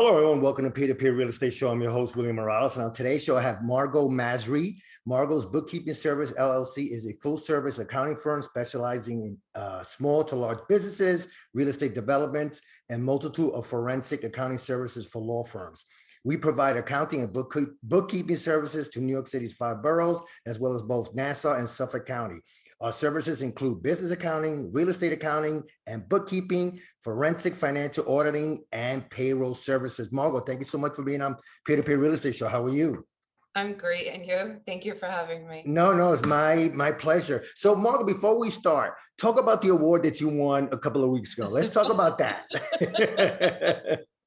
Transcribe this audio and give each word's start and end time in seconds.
Hello, 0.00 0.14
everyone. 0.14 0.40
Welcome 0.40 0.64
to 0.64 0.70
Peer 0.70 0.86
to 0.86 0.94
Peer 0.94 1.12
Real 1.12 1.28
Estate 1.28 1.52
Show. 1.52 1.70
I'm 1.70 1.82
your 1.82 1.90
host, 1.90 2.14
William 2.14 2.36
Morales. 2.36 2.76
And 2.76 2.84
on 2.84 2.92
today's 2.92 3.24
show, 3.24 3.36
I 3.36 3.42
have 3.42 3.64
Margot 3.64 4.08
Masri. 4.08 4.76
Margot's 5.04 5.44
Bookkeeping 5.44 5.92
Service 5.92 6.32
LLC 6.34 6.92
is 6.92 7.04
a 7.04 7.18
full 7.20 7.36
service 7.36 7.80
accounting 7.80 8.14
firm 8.14 8.40
specializing 8.40 9.24
in 9.24 9.38
uh, 9.60 9.82
small 9.82 10.22
to 10.22 10.36
large 10.36 10.60
businesses, 10.68 11.26
real 11.52 11.66
estate 11.66 11.96
developments, 11.96 12.60
and 12.88 13.02
multitude 13.02 13.50
of 13.54 13.66
forensic 13.66 14.22
accounting 14.22 14.58
services 14.58 15.04
for 15.04 15.20
law 15.20 15.42
firms. 15.42 15.84
We 16.22 16.36
provide 16.36 16.76
accounting 16.76 17.22
and 17.22 17.32
book, 17.32 17.58
bookkeeping 17.82 18.36
services 18.36 18.88
to 18.90 19.00
New 19.00 19.12
York 19.12 19.26
City's 19.26 19.54
five 19.54 19.82
boroughs, 19.82 20.20
as 20.46 20.60
well 20.60 20.76
as 20.76 20.82
both 20.82 21.12
Nassau 21.12 21.56
and 21.56 21.68
Suffolk 21.68 22.06
County. 22.06 22.38
Our 22.80 22.92
services 22.92 23.42
include 23.42 23.82
business 23.82 24.12
accounting, 24.12 24.72
real 24.72 24.88
estate 24.88 25.12
accounting, 25.12 25.64
and 25.88 26.08
bookkeeping, 26.08 26.78
forensic 27.02 27.56
financial 27.56 28.08
auditing, 28.08 28.62
and 28.70 29.08
payroll 29.10 29.56
services. 29.56 30.12
Margot, 30.12 30.40
thank 30.40 30.60
you 30.60 30.66
so 30.66 30.78
much 30.78 30.94
for 30.94 31.02
being 31.02 31.20
on 31.20 31.36
Peer 31.66 31.76
to 31.76 31.82
Peer 31.82 31.98
Real 31.98 32.12
Estate 32.12 32.36
Show. 32.36 32.46
How 32.48 32.64
are 32.64 32.70
you? 32.70 33.04
I'm 33.56 33.74
great, 33.76 34.06
and 34.06 34.24
you? 34.24 34.60
Thank 34.64 34.84
you 34.84 34.94
for 34.96 35.06
having 35.06 35.48
me. 35.48 35.64
No, 35.66 35.92
no, 35.92 36.12
it's 36.12 36.24
my 36.24 36.70
my 36.72 36.92
pleasure. 36.92 37.42
So, 37.56 37.74
Margot, 37.74 38.04
before 38.04 38.38
we 38.38 38.50
start, 38.50 38.94
talk 39.20 39.40
about 39.40 39.60
the 39.60 39.70
award 39.70 40.04
that 40.04 40.20
you 40.20 40.28
won 40.28 40.68
a 40.70 40.78
couple 40.78 41.02
of 41.02 41.10
weeks 41.10 41.36
ago. 41.36 41.48
Let's 41.48 41.70
talk 41.70 41.90
about 41.90 42.18
that. 42.18 42.44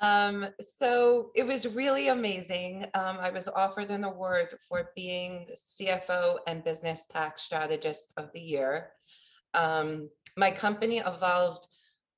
Um, 0.00 0.46
so 0.60 1.30
it 1.34 1.44
was 1.44 1.66
really 1.66 2.08
amazing. 2.08 2.84
Um, 2.94 3.18
I 3.18 3.30
was 3.30 3.48
offered 3.48 3.90
an 3.90 4.04
award 4.04 4.48
for 4.68 4.90
being 4.94 5.46
CFO 5.56 6.36
and 6.46 6.62
Business 6.62 7.06
Tax 7.06 7.42
Strategist 7.42 8.12
of 8.16 8.30
the 8.32 8.40
Year. 8.40 8.90
Um, 9.54 10.10
my 10.36 10.50
company 10.50 10.98
evolved 10.98 11.66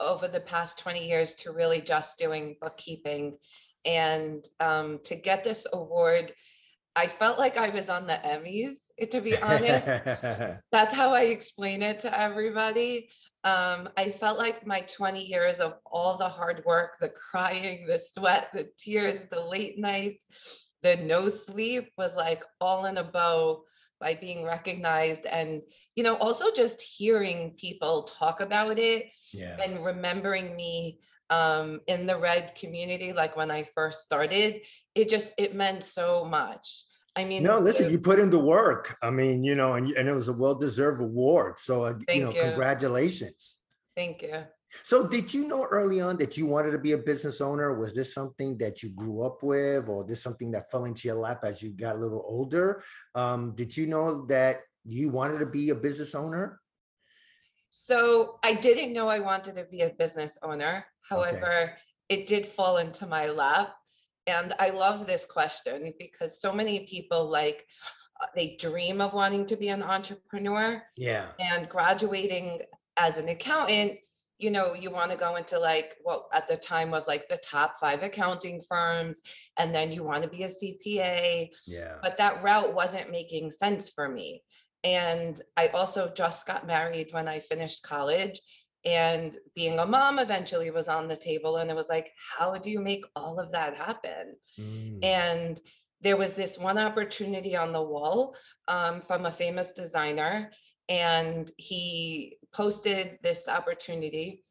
over 0.00 0.28
the 0.28 0.40
past 0.40 0.78
20 0.78 1.08
years 1.08 1.34
to 1.36 1.52
really 1.52 1.80
just 1.80 2.18
doing 2.18 2.56
bookkeeping. 2.60 3.38
And 3.84 4.46
um, 4.60 5.00
to 5.04 5.14
get 5.14 5.44
this 5.44 5.66
award, 5.72 6.32
I 6.96 7.06
felt 7.06 7.38
like 7.38 7.56
I 7.56 7.70
was 7.70 7.88
on 7.88 8.08
the 8.08 8.14
Emmys, 8.24 8.88
to 9.10 9.20
be 9.20 9.38
honest. 9.38 9.86
That's 10.72 10.94
how 10.94 11.14
I 11.14 11.22
explain 11.22 11.82
it 11.82 12.00
to 12.00 12.20
everybody. 12.20 13.10
Um, 13.44 13.88
I 13.96 14.10
felt 14.10 14.38
like 14.38 14.66
my 14.66 14.80
20 14.82 15.24
years 15.24 15.60
of 15.60 15.74
all 15.86 16.16
the 16.16 16.28
hard 16.28 16.64
work, 16.64 16.98
the 17.00 17.10
crying, 17.10 17.86
the 17.86 17.98
sweat, 17.98 18.48
the 18.52 18.68
tears, 18.76 19.26
the 19.26 19.40
late 19.40 19.78
nights, 19.78 20.26
the 20.82 20.96
no 20.96 21.28
sleep 21.28 21.90
was 21.96 22.16
like 22.16 22.44
all 22.60 22.86
in 22.86 22.98
a 22.98 23.04
bow 23.04 23.64
by 24.00 24.14
being 24.14 24.44
recognized 24.44 25.26
and 25.26 25.62
you 25.96 26.04
know 26.04 26.16
also 26.16 26.52
just 26.52 26.80
hearing 26.80 27.54
people 27.58 28.04
talk 28.04 28.40
about 28.40 28.78
it 28.78 29.06
yeah. 29.32 29.56
and 29.62 29.84
remembering 29.84 30.54
me 30.54 31.00
um, 31.30 31.80
in 31.88 32.06
the 32.06 32.16
red 32.16 32.54
community 32.54 33.12
like 33.12 33.36
when 33.36 33.50
i 33.50 33.68
first 33.74 34.04
started 34.04 34.60
it 34.94 35.08
just 35.08 35.34
it 35.38 35.54
meant 35.54 35.84
so 35.84 36.24
much 36.24 36.84
i 37.18 37.24
mean 37.24 37.42
No, 37.42 37.58
listen, 37.58 37.90
you 37.90 37.98
put 37.98 38.18
in 38.18 38.30
the 38.30 38.38
work. 38.38 38.96
I 39.02 39.10
mean, 39.10 39.42
you 39.42 39.54
know, 39.54 39.74
and, 39.74 39.90
and 39.98 40.08
it 40.08 40.12
was 40.12 40.28
a 40.28 40.32
well-deserved 40.32 41.02
award. 41.02 41.58
So, 41.58 41.84
uh, 41.84 41.94
you 42.08 42.24
know, 42.24 42.32
you. 42.32 42.40
congratulations. 42.40 43.58
thank 43.96 44.22
you 44.22 44.44
So 44.84 45.08
did 45.08 45.34
you 45.34 45.42
know 45.50 45.64
early 45.64 46.00
on 46.00 46.16
that 46.18 46.36
you 46.36 46.46
wanted 46.46 46.72
to 46.72 46.78
be 46.78 46.92
a 46.92 46.98
business 46.98 47.40
owner? 47.40 47.78
Was 47.78 47.92
this 47.94 48.14
something 48.14 48.56
that 48.58 48.82
you 48.82 48.90
grew 48.90 49.22
up 49.22 49.42
with 49.42 49.88
or 49.88 50.04
this 50.04 50.22
something 50.22 50.50
that 50.52 50.70
fell 50.70 50.84
into 50.84 51.08
your 51.08 51.16
lap 51.16 51.40
as 51.42 51.60
you 51.62 51.70
got 51.70 51.96
a 51.96 51.98
little 51.98 52.24
older? 52.26 52.82
Um, 53.14 53.54
did 53.56 53.76
you 53.76 53.86
know 53.86 54.26
that 54.26 54.60
you 54.84 55.10
wanted 55.10 55.38
to 55.40 55.46
be 55.46 55.70
a 55.70 55.74
business 55.74 56.14
owner? 56.14 56.60
So 57.70 58.38
I 58.42 58.54
didn't 58.54 58.92
know 58.92 59.08
I 59.08 59.18
wanted 59.18 59.54
to 59.56 59.64
be 59.64 59.82
a 59.82 59.90
business 59.90 60.38
owner. 60.42 60.84
However, 61.08 61.74
it 62.08 62.26
did 62.26 62.46
fall 62.46 62.78
into 62.78 63.06
my 63.06 63.26
lap. 63.26 63.74
And 64.28 64.54
I 64.58 64.70
love 64.70 65.06
this 65.06 65.24
question 65.24 65.92
because 65.98 66.40
so 66.40 66.52
many 66.52 66.86
people 66.86 67.28
like 67.30 67.66
uh, 68.20 68.26
they 68.34 68.56
dream 68.60 69.00
of 69.00 69.12
wanting 69.14 69.46
to 69.46 69.56
be 69.56 69.68
an 69.68 69.82
entrepreneur 69.82 70.82
Yeah. 70.96 71.28
and 71.38 71.68
graduating 71.68 72.60
as 72.96 73.16
an 73.18 73.28
accountant, 73.28 73.92
you 74.38 74.50
know, 74.50 74.74
you 74.74 74.90
want 74.90 75.10
to 75.10 75.16
go 75.16 75.36
into 75.36 75.58
like 75.58 75.96
what 76.02 76.26
at 76.32 76.46
the 76.48 76.56
time 76.56 76.90
was 76.90 77.08
like 77.08 77.28
the 77.28 77.38
top 77.38 77.78
five 77.80 78.02
accounting 78.02 78.60
firms, 78.68 79.22
and 79.56 79.74
then 79.74 79.90
you 79.92 80.02
want 80.04 80.22
to 80.24 80.28
be 80.28 80.44
a 80.44 80.48
CPA 80.48 81.50
Yeah. 81.66 81.96
but 82.02 82.18
that 82.18 82.42
route 82.42 82.74
wasn't 82.74 83.10
making 83.10 83.50
sense 83.50 83.88
for 83.90 84.08
me. 84.08 84.42
And 84.84 85.40
I 85.56 85.68
also 85.68 86.12
just 86.14 86.46
got 86.46 86.66
married 86.66 87.08
when 87.12 87.26
I 87.28 87.40
finished 87.40 87.82
college. 87.82 88.40
And 88.84 89.36
being 89.54 89.78
a 89.78 89.86
mom 89.86 90.18
eventually 90.18 90.70
was 90.70 90.88
on 90.88 91.08
the 91.08 91.16
table. 91.16 91.56
And 91.56 91.70
it 91.70 91.76
was 91.76 91.88
like, 91.88 92.12
how 92.38 92.56
do 92.56 92.70
you 92.70 92.80
make 92.80 93.04
all 93.16 93.38
of 93.38 93.52
that 93.52 93.76
happen? 93.76 94.36
Mm, 94.58 95.04
And 95.04 95.60
there 96.00 96.16
was 96.16 96.34
this 96.34 96.58
one 96.58 96.78
opportunity 96.78 97.56
on 97.56 97.72
the 97.72 97.82
wall 97.82 98.36
um, 98.68 99.00
from 99.00 99.26
a 99.26 99.32
famous 99.32 99.72
designer. 99.72 100.50
And 100.88 101.50
he 101.56 102.38
posted 102.52 103.18
this 103.22 103.48
opportunity. 103.48 104.44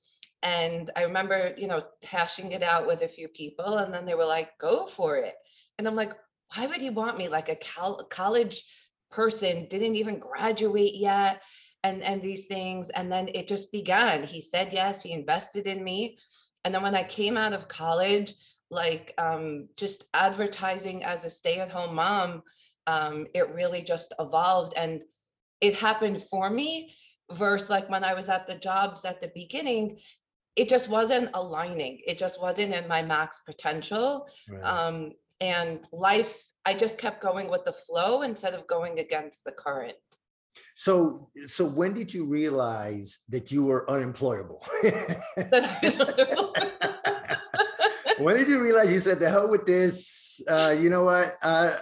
And 0.43 0.89
I 0.95 1.03
remember, 1.03 1.53
you 1.57 1.67
know, 1.67 1.83
hashing 2.03 2.51
it 2.51 2.63
out 2.63 2.85
with 2.87 3.01
a 3.01 3.07
few 3.07 3.27
people. 3.27 3.77
And 3.77 3.93
then 3.93 4.05
they 4.05 4.13
were 4.13 4.25
like, 4.25 4.57
go 4.59 4.85
for 4.85 5.17
it. 5.17 5.33
And 5.77 5.87
I'm 5.87 5.95
like, 5.95 6.11
why 6.55 6.67
would 6.67 6.77
he 6.81 6.89
want 6.89 7.17
me 7.17 7.27
like 7.27 7.49
a 7.49 7.55
col- 7.57 8.03
college 8.09 8.63
person 9.11 9.67
didn't 9.69 9.95
even 9.95 10.19
graduate 10.19 10.95
yet 10.95 11.41
and 11.87 12.03
and 12.03 12.21
these 12.21 12.45
things 12.47 12.89
and 12.89 13.11
then 13.11 13.27
it 13.33 13.47
just 13.47 13.71
began. 13.71 14.23
He 14.23 14.41
said 14.41 14.73
yes 14.73 15.01
he 15.03 15.11
invested 15.11 15.67
in 15.67 15.83
me. 15.83 16.17
And 16.63 16.73
then 16.73 16.83
when 16.83 16.95
i 16.95 17.03
came 17.03 17.37
out 17.37 17.53
of 17.53 17.67
college 17.67 18.33
like 18.69 19.13
um, 19.17 19.69
just 19.77 19.99
advertising 20.13 21.01
as 21.11 21.23
a 21.23 21.29
stay-at-home 21.29 21.95
mom 21.95 22.43
um, 22.85 23.25
it 23.33 23.55
really 23.59 23.81
just 23.81 24.13
evolved 24.19 24.73
and 24.75 25.01
it 25.61 25.73
happened 25.75 26.21
for 26.23 26.49
me 26.49 26.93
versus 27.31 27.69
like 27.69 27.89
when 27.89 28.03
i 28.03 28.13
was 28.13 28.27
at 28.27 28.45
the 28.47 28.55
jobs 28.55 29.05
at 29.05 29.21
the 29.21 29.31
beginning 29.33 29.97
it 30.57 30.67
just 30.67 30.89
wasn't 30.89 31.29
aligning. 31.35 32.01
It 32.07 32.17
just 32.17 32.41
wasn't 32.41 32.73
in 32.73 32.87
my 32.87 33.03
max 33.03 33.41
potential. 33.45 34.27
Right. 34.49 34.63
um, 34.63 35.11
and 35.39 35.79
life 35.91 36.35
i 36.65 36.73
just 36.73 36.97
kept 36.97 37.21
going 37.21 37.47
with 37.47 37.63
the 37.63 37.71
flow 37.71 38.23
instead 38.23 38.53
of 38.53 38.67
going 38.67 38.99
against 38.99 39.43
the 39.43 39.51
current 39.51 39.95
So, 40.75 41.29
so 41.47 41.65
when 41.65 41.93
did 41.93 42.13
you 42.13 42.25
realize 42.25 43.19
that 43.29 43.51
you 43.51 43.65
were 43.65 43.89
unemployable? 43.89 44.63
when 48.17 48.35
did 48.37 48.47
you 48.47 48.61
realize 48.61 48.91
you 48.91 48.99
said, 48.99 49.19
the 49.19 49.29
hell 49.29 49.49
with 49.49 49.65
this? 49.65 50.41
Uh, 50.47 50.75
you 50.79 50.89
know 50.89 51.03
what? 51.03 51.35
Uh, 51.41 51.77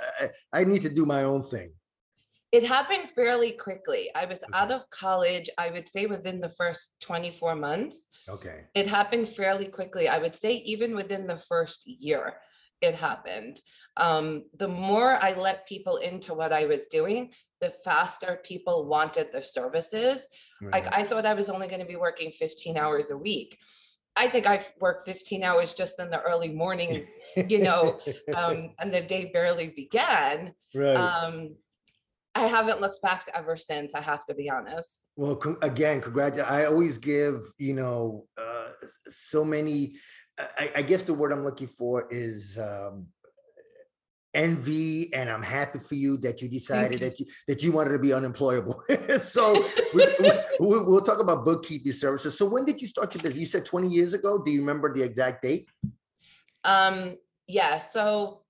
I 0.53 0.63
need 0.63 0.81
to 0.83 0.89
do 0.89 1.05
my 1.05 1.23
own 1.23 1.43
thing. 1.43 1.71
it 2.51 2.63
happened 2.63 3.09
fairly 3.09 3.51
quickly 3.65 4.03
i 4.15 4.23
was 4.31 4.41
Okay. 4.43 4.53
out 4.59 4.71
of 4.71 4.81
college 5.03 5.47
i 5.65 5.67
would 5.73 5.87
say 5.93 6.03
within 6.15 6.37
the 6.39 6.53
first 6.59 6.83
24 7.01 7.55
months 7.67 8.07
Okay. 8.35 8.59
it 8.81 8.87
happened 8.97 9.27
fairly 9.39 9.67
quickly 9.77 10.05
i 10.07 10.17
would 10.23 10.35
say 10.43 10.51
even 10.73 10.95
within 10.95 11.23
the 11.27 11.39
first 11.51 11.79
year 12.07 12.25
it 12.87 12.95
happened 13.07 13.55
um, 13.97 14.27
the 14.61 14.67
more 14.89 15.11
i 15.27 15.31
let 15.47 15.67
people 15.73 15.97
into 16.09 16.31
what 16.39 16.53
i 16.61 16.63
was 16.73 16.83
doing 16.99 17.21
the 17.65 17.71
faster 17.83 18.39
people 18.43 18.85
wanted 18.85 19.31
the 19.31 19.41
services 19.41 20.27
like. 20.61 20.85
I 20.91 21.03
thought 21.03 21.25
I 21.25 21.33
was 21.33 21.49
only 21.49 21.67
going 21.67 21.79
to 21.79 21.85
be 21.85 21.95
working 21.95 22.31
15 22.31 22.77
hours 22.77 23.09
a 23.09 23.17
week. 23.17 23.57
I 24.15 24.29
think 24.29 24.45
I've 24.45 24.71
worked 24.79 25.05
15 25.05 25.43
hours 25.43 25.73
just 25.73 25.99
in 25.99 26.09
the 26.11 26.21
early 26.21 26.49
mornings, 26.49 27.07
you 27.47 27.59
know, 27.59 27.99
um, 28.35 28.75
and 28.79 28.93
the 28.93 29.01
day 29.01 29.31
barely 29.33 29.73
began. 29.75 30.53
Right. 30.75 30.95
Um, 30.95 31.55
I 32.35 32.47
haven't 32.47 32.81
looked 32.81 33.01
back 33.01 33.29
ever 33.33 33.57
since, 33.57 33.95
I 33.95 34.01
have 34.01 34.25
to 34.27 34.35
be 34.35 34.49
honest. 34.49 35.01
Well, 35.15 35.35
con- 35.37 35.57
again, 35.61 36.01
congratulations. 36.01 36.51
I 36.51 36.65
always 36.65 36.97
give, 36.97 37.41
you 37.57 37.73
know, 37.73 38.27
uh, 38.37 38.71
so 39.09 39.43
many, 39.43 39.95
I, 40.37 40.71
I 40.75 40.81
guess 40.81 41.01
the 41.01 41.13
word 41.13 41.31
I'm 41.31 41.43
looking 41.43 41.67
for 41.67 42.07
is 42.11 42.57
um, 42.57 43.07
envy, 44.35 45.11
and 45.13 45.29
I'm 45.29 45.41
happy 45.41 45.79
for 45.79 45.95
you 45.95 46.17
that 46.17 46.41
you 46.41 46.47
decided 46.47 46.93
you. 46.93 46.99
that 46.99 47.19
you 47.19 47.25
that 47.47 47.63
you 47.63 47.71
wanted 47.71 47.91
to 47.91 47.99
be 47.99 48.13
unemployable. 48.13 48.83
so 49.23 49.65
we, 49.93 50.05
we, 50.19 50.31
we'll, 50.59 50.85
we'll 50.85 51.01
talk 51.01 51.19
about 51.19 51.45
bookkeeping 51.45 51.93
services. 51.93 52.37
So 52.37 52.45
when 52.45 52.65
did 52.65 52.81
you 52.81 52.87
start 52.87 53.13
your 53.15 53.23
business? 53.23 53.39
You 53.39 53.47
said 53.47 53.65
20 53.65 53.89
years 53.89 54.13
ago. 54.13 54.43
Do 54.43 54.51
you 54.51 54.59
remember 54.59 54.93
the 54.93 55.01
exact 55.01 55.41
date? 55.41 55.67
Um, 56.63 57.17
yeah, 57.47 57.79
so 57.79 58.41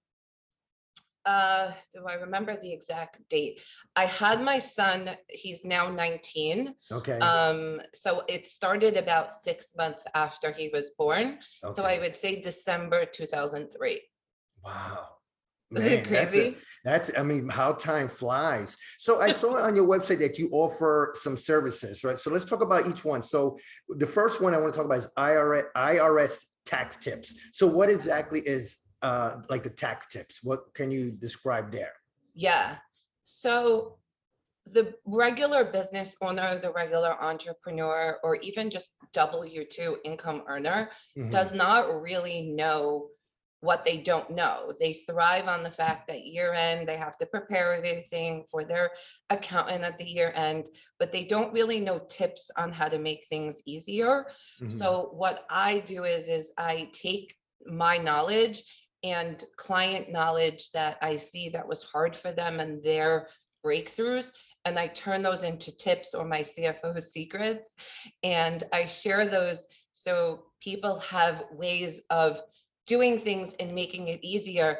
uh, 1.26 1.72
do 1.94 2.06
I 2.08 2.14
remember 2.16 2.56
the 2.60 2.72
exact 2.72 3.20
date? 3.30 3.62
I 3.96 4.06
had 4.06 4.42
my 4.42 4.60
son, 4.60 5.12
he's 5.28 5.66
now 5.66 5.90
19. 5.90 6.76
Okay. 6.92 7.20
Um, 7.20 7.82
so 7.94 8.24
it 8.28 8.48
started 8.48 8.96
about 8.96 9.34
six 9.34 9.74
months 9.76 10.06
after 10.14 10.52
he 10.52 10.70
was 10.72 10.92
born. 10.92 11.40
okay. 11.64 11.76
So 11.76 11.84
I 11.84 12.00
would 12.00 12.18
say 12.18 12.42
December 12.42 13.06
2003. 13.06 14.02
Wow. 14.64 15.15
Isn't 15.76 15.88
it 15.92 16.04
Man, 16.04 16.14
that's 16.14 16.36
a- 16.36 16.56
That's, 16.84 17.12
I 17.18 17.24
mean, 17.24 17.50
how 17.50 17.74
time 17.74 18.08
flies. 18.08 18.78
So 19.00 19.20
I 19.20 19.32
saw 19.32 19.56
on 19.68 19.76
your 19.76 19.88
website 19.88 20.20
that 20.20 20.38
you 20.38 20.50
offer 20.52 21.14
some 21.20 21.36
services, 21.38 22.04
right? 22.04 22.20
So 22.20 22.30
let's 22.30 22.46
talk 22.46 22.62
about 22.62 22.88
each 22.88 23.04
one. 23.04 23.24
So 23.24 23.58
the 23.90 24.06
first 24.08 24.42
one 24.42 24.54
I 24.54 24.58
want 24.60 24.74
to 24.74 24.78
talk 24.78 24.86
about 24.86 25.00
is 25.00 25.08
IRS, 25.18 25.64
IRS 25.76 26.38
tax 26.66 26.98
tips. 26.98 27.34
So 27.54 27.66
what 27.68 27.90
exactly 27.90 28.42
is 28.42 28.78
uh 29.02 29.38
like 29.50 29.64
the 29.64 29.70
tax 29.70 30.08
tips? 30.08 30.40
What 30.44 30.74
can 30.74 30.92
you 30.92 31.12
describe 31.12 31.72
there? 31.72 31.94
Yeah, 32.34 32.78
so 33.24 33.98
the 34.72 34.94
regular 35.06 35.64
business 35.66 36.16
owner, 36.22 36.60
the 36.60 36.72
regular 36.72 37.14
entrepreneur, 37.22 38.18
or 38.24 38.36
even 38.38 38.70
just 38.70 38.90
W 39.14 39.64
two 39.70 39.98
income 40.04 40.44
earner 40.48 40.90
Mhm. 41.18 41.30
does 41.32 41.52
not 41.52 42.02
really 42.02 42.52
know 42.62 43.10
what 43.66 43.84
they 43.84 43.98
don't 43.98 44.30
know. 44.30 44.72
They 44.80 44.94
thrive 44.94 45.48
on 45.48 45.64
the 45.64 45.72
fact 45.72 46.08
that 46.08 46.26
year 46.26 46.54
end, 46.54 46.88
they 46.88 46.98
have 46.98 47.18
to 47.18 47.26
prepare 47.26 47.74
everything 47.74 48.46
for 48.50 48.64
their 48.64 48.92
accountant 49.30 49.84
at 49.84 49.98
the 49.98 50.06
year 50.06 50.32
end, 50.36 50.68
but 51.00 51.12
they 51.12 51.26
don't 51.26 51.54
really 51.54 51.80
know 51.80 52.00
tips 52.10 52.52
on 52.58 52.72
how 52.72 52.88
to 52.88 53.00
make 53.00 53.26
things 53.28 53.62
easier. 53.66 54.28
Mhm. 54.62 54.72
So 54.72 55.10
what 55.14 55.46
I 55.50 55.80
do 55.80 56.04
is, 56.06 56.30
is 56.30 56.54
I 56.58 56.90
take 56.94 57.36
my 57.66 57.98
knowledge 57.98 58.64
and 59.04 59.44
client 59.58 60.12
knowledge 60.12 60.72
that 60.72 60.98
I 61.02 61.18
see 61.18 61.50
that 61.50 61.68
was 61.68 61.84
hard 61.84 62.16
for 62.16 62.32
them 62.32 62.60
and 62.60 62.84
their 62.84 63.30
breakthroughs, 63.66 64.32
and 64.66 64.78
I 64.80 64.88
turn 64.88 65.24
those 65.24 65.44
into 65.44 65.76
tips 65.76 66.14
or 66.14 66.26
my 66.26 66.42
CFO 66.42 67.00
secrets. 67.16 67.76
And 68.24 68.64
I 68.72 68.86
share 68.86 69.28
those 69.28 69.66
so 69.94 70.44
people 70.62 71.00
have 71.00 71.46
ways 71.52 72.02
of 72.10 72.42
doing 72.88 73.20
things 73.20 73.54
and 73.60 73.74
making 73.74 74.08
it 74.08 74.24
easier. 74.24 74.80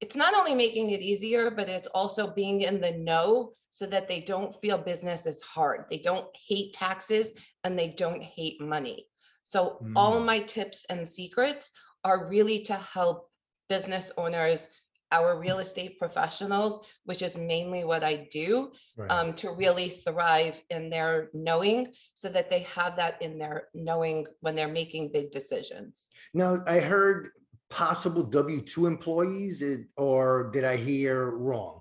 It's 0.00 0.16
not 0.16 0.34
only 0.34 0.54
making 0.54 0.90
it 0.90 1.00
easier, 1.00 1.50
but 1.50 1.68
it's 1.68 1.88
also 1.88 2.32
being 2.32 2.62
in 2.62 2.80
the 2.80 2.92
know 2.92 3.52
so 3.70 3.86
that 3.86 4.08
they 4.08 4.20
don't 4.20 4.54
feel 4.54 4.78
business 4.78 5.26
is 5.26 5.42
hard. 5.42 5.84
They 5.90 5.98
don't 5.98 6.26
hate 6.48 6.72
taxes 6.74 7.32
and 7.64 7.78
they 7.78 7.88
don't 7.88 8.22
hate 8.22 8.60
money. 8.60 9.06
So 9.44 9.86
all 9.94 10.18
Mm. 10.18 10.26
my 10.26 10.40
tips 10.40 10.84
and 10.88 11.08
secrets 11.08 11.72
are 12.04 12.28
really 12.28 12.62
to 12.64 12.74
help 12.74 13.30
business 13.68 14.12
owners, 14.16 14.68
our 15.12 15.38
real 15.38 15.58
estate 15.58 15.98
professionals, 15.98 16.80
which 17.04 17.22
is 17.22 17.36
mainly 17.38 17.84
what 17.84 18.02
I 18.02 18.28
do, 18.30 18.72
Right. 18.96 19.10
um, 19.10 19.34
to 19.34 19.52
really 19.52 19.88
thrive 19.88 20.60
in 20.70 20.90
their 20.90 21.30
knowing 21.32 21.92
so 22.14 22.28
that 22.30 22.50
they 22.50 22.60
have 22.60 22.96
that 22.96 23.20
in 23.22 23.38
their 23.38 23.68
knowing 23.74 24.26
when 24.40 24.54
they're 24.54 24.68
making 24.68 25.12
big 25.12 25.30
decisions. 25.30 26.08
Now, 26.32 26.62
I 26.66 26.80
heard 26.80 27.30
possible 27.70 28.22
W 28.24 28.60
two 28.62 28.86
employees, 28.86 29.62
or 29.96 30.50
did 30.52 30.64
I 30.64 30.76
hear 30.76 31.30
wrong? 31.30 31.80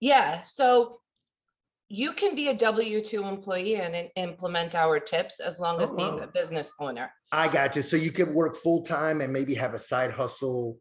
Yeah, 0.00 0.42
so 0.42 1.00
you 1.88 2.12
can 2.12 2.34
be 2.34 2.48
a 2.48 2.54
W 2.56 3.04
two 3.04 3.22
employee 3.24 3.76
and 3.76 3.94
im- 3.94 4.10
implement 4.16 4.74
our 4.74 4.98
tips 4.98 5.38
as 5.40 5.60
long 5.60 5.76
Oh, 5.80 5.84
as 5.84 5.92
being 5.92 6.20
a 6.20 6.26
business 6.26 6.72
owner. 6.80 7.12
I 7.32 7.48
got 7.48 7.76
you. 7.76 7.82
So 7.82 7.96
you 7.96 8.10
could 8.10 8.32
work 8.34 8.56
full 8.56 8.82
time 8.82 9.20
and 9.20 9.32
maybe 9.32 9.54
have 9.54 9.74
a 9.74 9.78
side 9.78 10.10
hustle, 10.10 10.78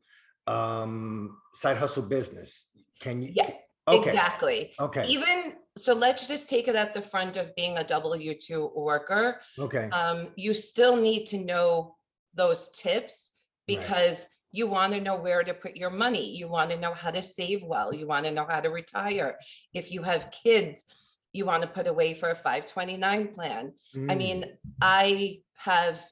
um, 0.47 1.37
side 1.53 1.77
hustle 1.77 2.03
business. 2.03 2.67
Can 2.99 3.21
you? 3.21 3.31
Yeah, 3.35 3.51
Okay, 3.87 4.09
Exactly. 4.09 4.71
okay, 4.79 5.07
Even, 5.07 5.53
so 5.77 5.93
let's 5.93 6.27
just 6.27 6.49
take 6.49 6.67
it 6.67 6.75
at 6.75 6.93
the 6.95 7.01
front 7.01 7.37
of 7.37 7.55
being 7.55 7.77
a 7.77 7.83
W 7.83 8.33
two 8.39 8.71
worker. 8.75 9.41
okay, 9.59 9.89
um, 9.91 10.29
you 10.35 10.53
still 10.53 10.95
need 10.95 11.25
to 11.27 11.37
know 11.37 11.95
those 12.33 12.69
tips 12.69 13.31
Right. 13.69 13.77
because 13.79 14.27
you 14.51 14.67
want 14.67 14.93
to 14.93 15.01
know 15.01 15.17
where 15.17 15.43
to 15.43 15.53
put 15.53 15.75
your 15.75 15.89
money. 15.89 16.35
You 16.35 16.47
want 16.47 16.69
to 16.71 16.77
know 16.77 16.93
how 16.93 17.11
to 17.11 17.21
save 17.21 17.61
well. 17.63 17.93
You 17.93 18.07
want 18.07 18.25
to 18.25 18.31
know 18.31 18.45
how 18.49 18.59
to 18.61 18.69
retire. 18.69 19.37
If 19.73 19.91
you 19.91 20.01
have 20.01 20.31
kids, 20.31 20.85
you 21.33 21.45
want 21.45 21.61
to 21.63 21.67
put 21.67 21.87
away 21.87 22.13
for 22.13 22.29
a 22.31 22.35
529 22.35 23.33
plan. 23.33 23.73
I 23.95 24.13
Mm, 24.13 24.17
mean, 24.17 24.45
I 24.81 25.41
have 25.57 26.03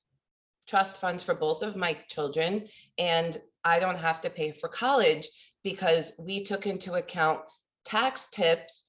trust 0.68 0.98
funds 0.98 1.24
for 1.24 1.34
both 1.34 1.62
of 1.64 1.76
my 1.76 1.94
children 2.10 2.68
and 2.98 3.42
I 3.66 3.80
don't 3.80 3.98
have 3.98 4.22
to 4.22 4.30
pay 4.30 4.52
for 4.52 4.70
college 4.70 5.30
because 5.64 6.14
we 6.20 6.44
took 6.44 6.68
into 6.68 6.94
account 6.96 7.40
tax 7.86 8.28
tips 8.32 8.86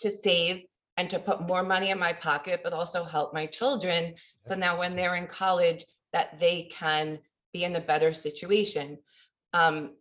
to 0.00 0.10
save 0.10 0.64
and 0.96 1.08
to 1.10 1.18
put 1.18 1.40
more 1.42 1.62
money 1.62 1.90
in 1.90 1.98
my 1.98 2.12
pocket, 2.12 2.60
but 2.62 2.72
also 2.72 3.04
help 3.04 3.32
my 3.32 3.46
children. 3.46 4.14
So 4.40 4.54
now 4.54 4.78
when 4.78 4.96
they're 4.96 5.16
in 5.16 5.26
college, 5.26 5.84
that 6.12 6.38
they 6.40 6.68
can 6.70 7.18
be 7.52 7.64
in 7.64 7.76
a 7.76 7.80
better 7.80 8.12
situation. 8.12 8.98
Um, 9.54 9.94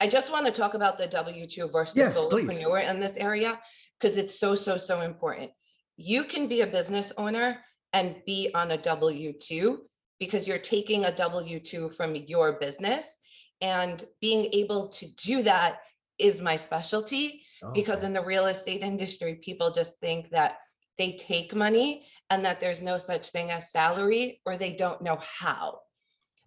I 0.00 0.08
just 0.08 0.30
want 0.30 0.46
to 0.46 0.52
talk 0.52 0.74
about 0.74 0.98
the 0.98 1.06
W 1.06 1.46
two 1.46 1.68
versus 1.68 1.94
the 1.94 2.00
Yes, 2.00 2.14
please. 2.14 2.48
solopreneur 2.48 2.88
in 2.88 3.00
this 3.00 3.16
area 3.16 3.58
because 3.98 4.16
it's 4.16 4.38
so, 4.38 4.54
so, 4.54 4.76
so 4.76 5.00
important. 5.00 5.50
You 5.96 6.24
can 6.24 6.48
be 6.48 6.60
a 6.62 6.66
business 6.66 7.12
owner 7.16 7.58
and 7.92 8.16
be 8.26 8.50
on 8.54 8.72
a 8.72 8.78
W 8.78 9.32
two 9.40 9.82
because 10.24 10.48
you're 10.48 10.58
taking 10.58 11.04
a 11.04 11.14
W 11.14 11.60
two 11.60 11.90
from 11.90 12.14
your 12.16 12.58
business. 12.58 13.18
And 13.60 14.04
being 14.20 14.44
able 14.52 14.88
to 14.88 15.06
do 15.16 15.42
that 15.42 15.80
is 16.18 16.40
my 16.40 16.56
specialty 16.56 17.42
because 17.72 18.04
in 18.04 18.12
the 18.12 18.24
real 18.24 18.46
estate 18.46 18.82
industry, 18.82 19.40
people 19.42 19.70
just 19.70 19.98
think 20.00 20.30
that 20.30 20.58
they 20.98 21.12
take 21.12 21.54
money 21.54 22.06
and 22.30 22.44
that 22.44 22.60
there's 22.60 22.82
no 22.82 22.98
such 22.98 23.30
thing 23.30 23.50
as 23.50 23.72
salary 23.72 24.40
or 24.44 24.56
they 24.56 24.72
don't 24.72 25.02
know 25.02 25.18
how. 25.40 25.80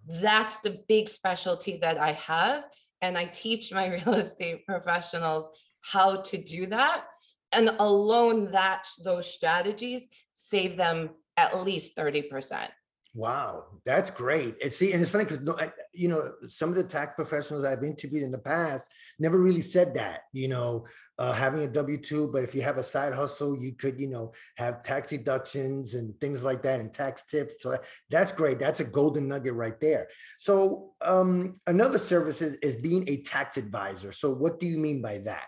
That's 0.08 0.60
the 0.60 0.84
big 0.88 1.10
specialty 1.10 1.78
that 1.82 1.98
I 1.98 2.14
have. 2.14 2.66
And 3.02 3.18
I 3.18 3.26
teach 3.26 3.74
my 3.74 3.88
real 3.98 4.16
estate 4.16 4.66
professionals 4.66 5.50
how 5.82 6.22
to 6.22 6.38
do 6.38 6.68
that. 6.68 7.06
And 7.52 7.70
alone 7.80 8.52
that 8.52 8.88
those 9.04 9.34
strategies 9.34 10.08
save 10.34 10.78
them 10.78 11.10
at 11.38 11.64
least 11.64 11.96
30%. 11.96 12.70
Wow, 13.18 13.64
that's 13.84 14.12
great. 14.12 14.62
And 14.62 14.72
see, 14.72 14.94
and 14.94 15.02
it's 15.02 15.10
funny 15.10 15.24
because 15.24 15.42
no, 15.42 15.58
you 15.92 16.08
know, 16.08 16.34
some 16.46 16.70
of 16.70 16.76
the 16.76 16.84
tax 16.84 17.14
professionals 17.16 17.66
I've 17.66 17.84
interviewed 17.84 18.22
in 18.22 18.30
the 18.30 18.38
past 18.38 18.86
never 19.18 19.40
really 19.40 19.64
said 19.64 19.96
that, 19.96 20.26
you 20.34 20.48
know, 20.48 20.86
uh, 21.18 21.34
having 21.34 21.64
a 21.64 21.68
W 21.68 21.98
two, 21.98 22.30
but 22.32 22.44
if 22.44 22.54
you 22.54 22.62
have 22.62 22.78
a 22.78 22.84
side 22.84 23.16
hustle, 23.16 23.58
you 23.58 23.74
could, 23.74 24.00
you 24.00 24.08
know, 24.08 24.34
have 24.58 24.84
tax 24.84 25.08
deductions 25.08 25.96
and 25.96 26.14
things 26.22 26.44
like 26.44 26.62
that 26.62 26.80
and 26.80 26.94
tax 26.94 27.24
tips. 27.24 27.56
So 27.60 27.72
that- 27.72 27.86
that's 28.12 28.32
great. 28.32 28.60
That's 28.60 28.82
a 28.82 28.86
golden 28.86 29.28
nugget 29.28 29.56
right 29.56 29.82
there. 29.82 30.10
So 30.38 30.94
um, 31.02 31.60
another 31.66 31.98
service 31.98 32.44
is, 32.44 32.58
is 32.58 32.76
being 32.76 33.10
a 33.10 33.24
tax 33.24 33.58
advisor. 33.58 34.12
So 34.12 34.32
what 34.32 34.60
do 34.60 34.68
you 34.68 34.78
mean 34.78 35.02
by 35.02 35.18
that? 35.30 35.48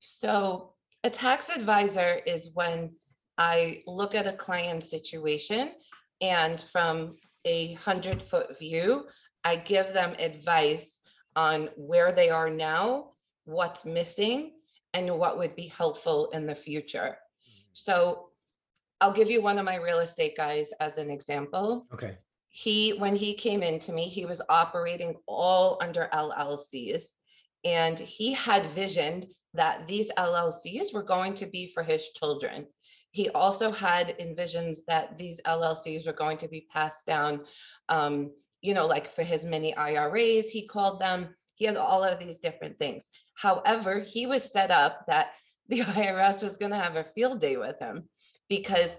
So 0.00 0.74
a 1.04 1.08
tax 1.08 1.48
advisor 1.48 2.20
is 2.26 2.50
when 2.52 2.92
I 3.38 3.80
look 3.86 4.14
at 4.14 4.26
a 4.26 4.34
client 4.34 4.84
situation 4.84 5.72
and 6.20 6.60
from 6.60 7.16
a 7.44 7.74
hundred 7.74 8.22
foot 8.22 8.58
view, 8.58 9.06
I 9.44 9.56
give 9.56 9.92
them 9.92 10.14
advice 10.18 11.00
on 11.36 11.70
where 11.76 12.12
they 12.12 12.30
are 12.30 12.50
now, 12.50 13.12
what's 13.44 13.84
missing, 13.84 14.52
and 14.92 15.18
what 15.18 15.38
would 15.38 15.56
be 15.56 15.68
helpful 15.68 16.30
in 16.32 16.46
the 16.46 16.54
future. 16.54 17.16
Mm-hmm. 17.16 17.70
So 17.72 18.30
I'll 19.00 19.12
give 19.12 19.30
you 19.30 19.40
one 19.40 19.58
of 19.58 19.64
my 19.64 19.76
real 19.76 20.00
estate 20.00 20.36
guys 20.36 20.72
as 20.80 20.98
an 20.98 21.08
example 21.10 21.86
Okay, 21.94 22.18
he, 22.50 22.90
when 22.94 23.14
he 23.14 23.34
came 23.34 23.62
into 23.62 23.92
me, 23.92 24.08
he 24.08 24.26
was 24.26 24.42
operating 24.48 25.14
all 25.26 25.78
under 25.80 26.10
LLCs. 26.12 27.04
And 27.64 27.98
he 27.98 28.32
had 28.32 28.70
visioned 28.70 29.26
that 29.54 29.86
these 29.86 30.10
LLCs 30.18 30.92
were 30.92 31.02
going 31.02 31.34
to 31.34 31.46
be 31.46 31.68
for 31.68 31.82
his 31.82 32.08
children. 32.10 32.66
He 33.12 33.28
also 33.30 33.70
had 33.70 34.16
envisions 34.18 34.78
that 34.86 35.18
these 35.18 35.40
LLCs 35.44 36.06
were 36.06 36.12
going 36.12 36.38
to 36.38 36.48
be 36.48 36.66
passed 36.72 37.06
down, 37.06 37.44
um, 37.88 38.30
you 38.60 38.74
know, 38.74 38.86
like 38.86 39.10
for 39.10 39.22
his 39.22 39.44
mini 39.44 39.74
IRAs, 39.74 40.48
he 40.48 40.66
called 40.66 41.00
them. 41.00 41.34
He 41.54 41.64
had 41.64 41.76
all 41.76 42.04
of 42.04 42.18
these 42.18 42.38
different 42.38 42.78
things. 42.78 43.08
However, 43.34 44.00
he 44.00 44.26
was 44.26 44.52
set 44.52 44.70
up 44.70 45.06
that 45.06 45.32
the 45.68 45.80
IRS 45.80 46.42
was 46.42 46.56
going 46.56 46.72
to 46.72 46.78
have 46.78 46.96
a 46.96 47.04
field 47.04 47.40
day 47.40 47.56
with 47.56 47.78
him 47.78 48.08
because 48.48 48.96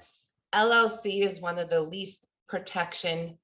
LLC 0.53 1.25
is 1.25 1.41
one 1.41 1.59
of 1.59 1.69
the 1.69 1.81
least 1.81 2.25
protection 2.47 3.37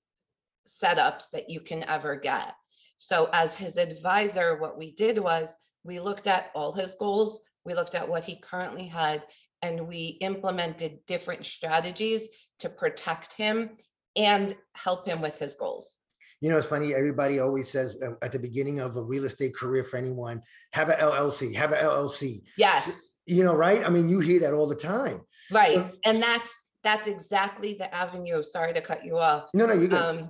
setups 0.68 1.32
that 1.32 1.50
you 1.50 1.62
can 1.62 1.84
ever 1.84 2.16
get. 2.16 2.54
So 2.98 3.30
as 3.32 3.56
his 3.56 3.78
advisor, 3.78 4.58
what 4.58 4.78
we 4.78 4.92
did 4.92 5.18
was 5.18 5.56
we 5.84 6.00
looked 6.00 6.28
at 6.28 6.52
all 6.54 6.74
his 6.74 6.96
goals, 6.96 7.42
we 7.64 7.74
looked 7.74 7.96
at 7.96 8.08
what 8.08 8.24
he 8.24 8.38
currently 8.38 8.88
had, 8.88 9.24
and 9.62 9.88
we 9.88 10.18
implemented 10.22 11.00
different 11.08 11.46
strategies 11.46 12.30
to 12.60 12.70
protect 12.70 13.34
him 13.34 13.72
and 14.16 14.56
help 14.74 15.08
him 15.08 15.22
with 15.22 15.38
his 15.38 15.56
goals. 15.56 15.98
you 16.42 16.50
know, 16.50 16.58
it's 16.58 16.68
funny. 16.68 16.94
Everybody 16.94 17.40
always 17.40 17.70
says 17.70 17.98
uh, 18.04 18.12
at 18.22 18.32
the 18.32 18.40
beginning 18.40 18.80
of 18.80 18.96
a 18.98 19.02
real 19.02 19.26
estate 19.26 19.56
career 19.56 19.84
for 19.84 19.98
anyone, 19.98 20.42
have 20.74 20.90
a 20.90 20.96
LLC, 20.96 21.54
have 21.56 21.72
a 21.72 21.76
LLC. 21.78 22.44
Yes, 22.58 23.14
You 23.26 23.44
know, 23.44 23.56
right? 23.56 23.84
I 23.86 23.90
mean, 23.90 24.08
you 24.08 24.20
hear 24.20 24.40
that 24.42 24.54
all 24.54 24.68
the 24.68 24.76
time. 24.76 25.22
right. 25.52 25.74
So- 25.74 25.90
And 26.06 26.22
that's, 26.22 26.52
that's 26.84 27.08
exactly 27.08 27.74
the 27.78 27.94
avenue. 27.94 28.42
Sorry 28.44 28.74
to 28.74 28.82
cut 28.82 29.04
you 29.04 29.18
off. 29.18 29.50
No, 29.54 29.66
no, 29.66 29.74
you 29.74 29.88
good. 29.88 30.00
Um, 30.00 30.30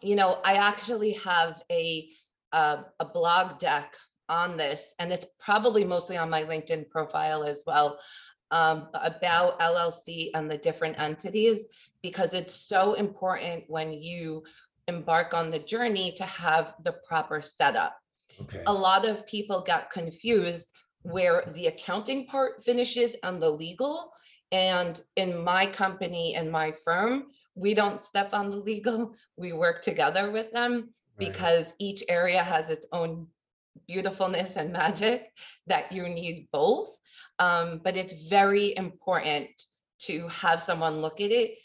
you 0.00 0.16
know, 0.16 0.40
I 0.44 0.54
actually 0.54 1.12
have 1.24 1.60
a, 1.70 2.08
uh, 2.52 2.82
a 2.98 3.04
blog 3.04 3.58
deck 3.58 3.94
on 4.30 4.56
this, 4.56 4.94
and 4.98 5.12
it's 5.12 5.26
probably 5.38 5.84
mostly 5.84 6.16
on 6.16 6.28
my 6.30 6.42
LinkedIn 6.42 6.88
profile 6.90 7.44
as 7.44 7.62
well. 7.66 7.98
Um, 8.50 8.88
about 8.94 9.60
LLC 9.60 10.30
and 10.34 10.50
the 10.50 10.58
different 10.58 10.98
entities 10.98 11.66
because 12.02 12.34
it's 12.34 12.54
so 12.54 12.94
important 12.94 13.64
when 13.68 13.92
you 13.92 14.42
embark 14.86 15.34
on 15.34 15.50
the 15.50 15.58
journey 15.58 16.12
to 16.16 16.24
have 16.24 16.74
the 16.84 16.92
proper 17.06 17.42
setup. 17.42 17.96
Okay, 18.40 18.62
A 18.66 18.72
lot 18.72 19.04
of 19.04 19.26
people 19.26 19.62
got 19.66 19.90
confused 19.90 20.68
where 21.02 21.44
the 21.54 21.66
accounting 21.66 22.26
part 22.26 22.62
finishes 22.62 23.14
and 23.22 23.40
the 23.40 23.48
legal. 23.48 24.12
And 24.52 25.00
in 25.16 25.42
my 25.42 25.66
company 25.66 26.34
and 26.34 26.50
my 26.50 26.72
firm, 26.72 27.26
we 27.54 27.74
don't 27.74 28.02
step 28.02 28.30
on 28.32 28.50
the 28.50 28.56
legal. 28.56 29.14
We 29.36 29.52
work 29.52 29.82
together 29.82 30.30
with 30.30 30.50
them 30.52 30.72
right. 30.72 30.88
because 31.18 31.74
each 31.78 32.02
area 32.08 32.42
has 32.42 32.70
its 32.70 32.86
own 32.92 33.26
beautifulness 33.86 34.56
and 34.56 34.72
magic 34.72 35.30
that 35.66 35.92
you 35.92 36.08
need 36.08 36.48
both. 36.52 36.96
Um, 37.38 37.80
but 37.82 37.96
it's 37.96 38.14
very 38.28 38.76
important 38.76 39.48
to 40.00 40.28
have 40.28 40.60
someone 40.60 41.00
look 41.00 41.20
at 41.20 41.30
it. 41.30 41.58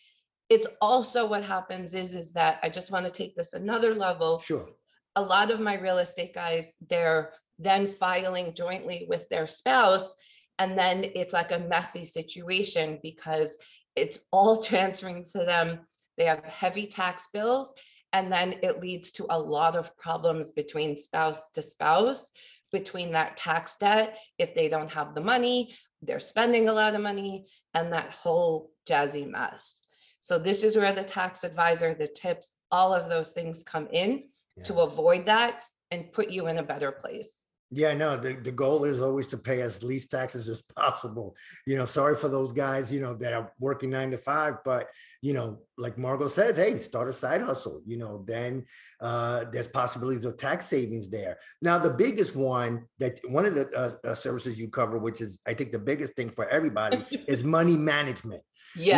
It's 0.49 0.67
also 0.81 1.27
what 1.27 1.43
happens 1.43 1.95
is, 1.95 2.13
is 2.13 2.33
that 2.33 2.59
I 2.61 2.69
just 2.69 2.91
want 2.91 3.05
to 3.05 3.11
take 3.11 3.35
this 3.35 3.53
another 3.53 3.95
level 3.95 4.39
Sure, 4.39 4.69
a 5.15 5.21
lot 5.21 5.51
of 5.51 5.59
my 5.59 5.75
real 5.75 5.99
estate 5.99 6.33
guys, 6.33 6.75
they're 6.89 7.33
then 7.59 7.87
filing 7.87 8.53
jointly 8.53 9.05
with 9.09 9.27
their 9.29 9.47
spouse. 9.47 10.15
And 10.59 10.77
then 10.77 11.03
it's 11.03 11.33
like 11.33 11.51
a 11.51 11.59
messy 11.59 12.03
situation 12.03 12.99
because 13.01 13.57
it's 13.95 14.19
all 14.31 14.61
transferring 14.63 15.25
to 15.31 15.39
them. 15.39 15.79
They 16.17 16.25
have 16.25 16.43
heavy 16.43 16.87
tax 16.87 17.27
bills. 17.33 17.73
And 18.13 18.31
then 18.31 18.55
it 18.61 18.79
leads 18.79 19.11
to 19.13 19.25
a 19.29 19.39
lot 19.39 19.75
of 19.75 19.95
problems 19.97 20.51
between 20.51 20.97
spouse 20.97 21.49
to 21.51 21.61
spouse, 21.61 22.31
between 22.71 23.11
that 23.11 23.37
tax 23.37 23.75
debt. 23.77 24.17
If 24.37 24.55
they 24.55 24.69
don't 24.69 24.91
have 24.91 25.15
the 25.15 25.21
money, 25.21 25.75
they're 26.01 26.19
spending 26.19 26.69
a 26.69 26.73
lot 26.73 26.95
of 26.95 27.01
money 27.01 27.47
and 27.73 27.91
that 27.91 28.11
whole 28.11 28.71
jazzy 28.87 29.29
mess. 29.29 29.81
So 30.21 30.39
this 30.39 30.63
is 30.63 30.77
where 30.77 30.93
the 30.93 31.03
tax 31.03 31.43
advisor, 31.43 31.93
the 31.93 32.07
tips, 32.07 32.51
all 32.71 32.93
of 32.93 33.09
those 33.09 33.31
things 33.31 33.63
come 33.63 33.87
in 33.91 34.21
to 34.63 34.79
avoid 34.79 35.25
that 35.25 35.59
and 35.91 36.11
put 36.11 36.29
you 36.29 36.47
in 36.47 36.59
a 36.59 36.63
better 36.63 36.91
place. 36.91 37.45
Yeah, 37.75 37.95
no, 37.95 38.17
the, 38.17 38.33
the 38.33 38.51
goal 38.51 38.85
is 38.85 39.01
always 39.01 39.27
to 39.29 39.37
pay 39.37 39.61
as 39.61 39.81
least 39.81 40.11
taxes 40.11 40.47
as 40.47 40.61
possible. 40.61 41.35
You 41.65 41.77
know, 41.77 41.85
sorry 41.85 42.15
for 42.15 42.29
those 42.29 42.51
guys, 42.51 42.91
you 42.91 43.01
know, 43.01 43.15
that 43.15 43.33
are 43.33 43.51
working 43.59 43.89
nine 43.89 44.11
to 44.11 44.17
five, 44.17 44.55
but 44.63 44.89
you 45.21 45.33
know, 45.33 45.59
like 45.77 45.97
Margot 45.97 46.27
says, 46.27 46.55
hey, 46.55 46.77
start 46.77 47.07
a 47.07 47.13
side 47.13 47.41
hustle, 47.41 47.81
you 47.87 47.97
know, 47.97 48.23
then 48.27 48.65
uh, 49.01 49.45
there's 49.51 49.67
possibilities 49.67 50.25
of 50.25 50.37
tax 50.37 50.67
savings 50.67 51.09
there. 51.09 51.39
Now, 51.63 51.79
the 51.79 51.89
biggest 51.89 52.35
one 52.35 52.85
that 52.99 53.19
one 53.27 53.45
of 53.45 53.55
the 53.55 53.67
uh, 53.75 53.93
uh, 54.07 54.15
services 54.15 54.59
you 54.59 54.69
cover, 54.69 54.99
which 54.99 55.19
is 55.19 55.39
I 55.47 55.55
think 55.55 55.71
the 55.71 55.79
biggest 55.79 56.13
thing 56.13 56.29
for 56.29 56.47
everybody, 56.49 57.03
is 57.27 57.43
money 57.43 57.75
management. 57.75 58.43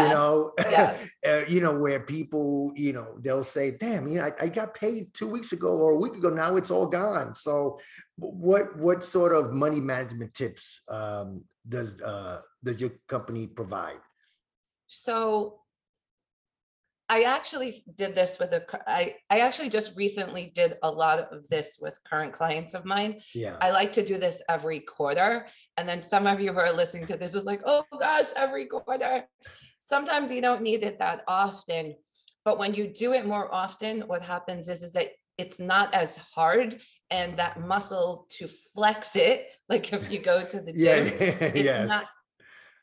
You 0.06 0.10
know, 0.10 0.54
uh, 1.28 1.46
you 1.48 1.62
know, 1.62 1.78
where 1.78 2.00
people, 2.00 2.72
you 2.76 2.94
know, 2.94 3.18
they'll 3.20 3.44
say, 3.44 3.72
damn, 3.72 4.08
you 4.08 4.16
know, 4.16 4.26
I, 4.26 4.46
I 4.46 4.48
got 4.48 4.74
paid 4.74 5.14
two 5.14 5.28
weeks 5.28 5.52
ago 5.52 5.68
or 5.68 5.94
a 5.94 6.00
week 6.00 6.16
ago. 6.16 6.30
Now 6.30 6.56
it's 6.56 6.72
all 6.72 6.88
gone. 6.88 7.36
So 7.36 7.80
what 8.16 8.78
what 8.78 9.04
sort 9.04 9.34
of 9.34 9.52
money 9.52 9.82
management 9.82 10.34
tips 10.34 10.82
um, 10.88 11.44
does 11.68 12.02
uh, 12.02 12.42
does 12.64 12.80
your 12.80 12.92
company 13.08 13.48
provide? 13.48 14.00
So 14.88 15.60
I 17.08 17.24
actually 17.24 17.84
did 17.96 18.16
this 18.16 18.40
with 18.40 18.52
a, 18.52 18.64
I, 18.90 19.16
I 19.30 19.40
actually 19.40 19.70
just 19.70 19.96
recently 19.96 20.52
did 20.56 20.78
a 20.82 20.90
lot 20.90 21.20
of 21.20 21.48
this 21.50 21.78
with 21.80 22.00
current 22.04 22.34
clients 22.34 22.74
of 22.74 22.84
mine. 22.84 23.22
Yeah. 23.34 23.58
I 23.62 23.70
like 23.70 23.94
to 23.94 24.06
do 24.06 24.18
this 24.18 24.42
every 24.50 24.80
quarter. 24.80 25.46
And 25.78 25.88
then 25.88 26.02
some 26.02 26.26
of 26.26 26.40
you 26.40 26.52
who 26.52 26.60
are 26.60 26.74
listening 26.74 27.06
to 27.08 27.18
this 27.18 27.36
is 27.36 27.46
like, 27.46 27.62
oh 27.66 27.84
gosh, 28.00 28.28
every 28.36 28.66
quarter. 28.66 29.26
Sometimes 29.82 30.32
you 30.32 30.42
don't 30.42 30.64
need 30.64 30.84
it 30.84 30.98
that 30.98 31.24
often. 31.28 31.96
But 32.44 32.58
when 32.58 32.74
you 32.74 32.88
do 32.88 33.14
it 33.14 33.26
more 33.26 33.54
often, 33.54 34.02
what 34.02 34.24
happens 34.24 34.68
is, 34.68 34.82
is 34.82 34.94
that 34.94 35.10
it's 35.38 35.60
not 35.60 35.94
as 35.94 36.16
hard 36.16 36.82
and 37.12 37.38
that 37.38 37.60
muscle 37.60 38.26
to 38.32 38.48
flex 38.74 39.16
it, 39.16 39.48
like 39.70 39.94
if 39.94 40.10
you 40.10 40.20
go 40.20 40.44
to 40.50 40.60
the 40.60 40.74
yeah. 40.74 41.04
gym, 41.04 41.14
it's 41.20 41.60
yes. 41.60 41.88
not 41.88 42.06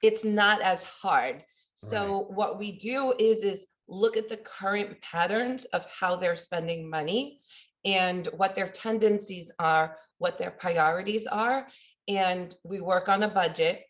it's 0.02 0.24
not 0.24 0.60
as 0.60 0.82
hard 0.82 1.44
so 1.74 2.26
what 2.30 2.58
we 2.58 2.78
do 2.78 3.14
is 3.18 3.44
is 3.44 3.66
look 3.92 4.16
at 4.16 4.28
the 4.28 4.38
current 4.38 5.00
patterns 5.00 5.64
of 5.66 5.84
how 5.86 6.16
they're 6.16 6.36
spending 6.36 6.88
money 6.88 7.38
and 7.84 8.28
what 8.36 8.54
their 8.54 8.68
tendencies 8.68 9.52
are 9.58 9.96
what 10.18 10.38
their 10.38 10.50
priorities 10.50 11.26
are 11.26 11.66
and 12.08 12.54
we 12.64 12.80
work 12.80 13.08
on 13.08 13.22
a 13.24 13.28
budget 13.28 13.82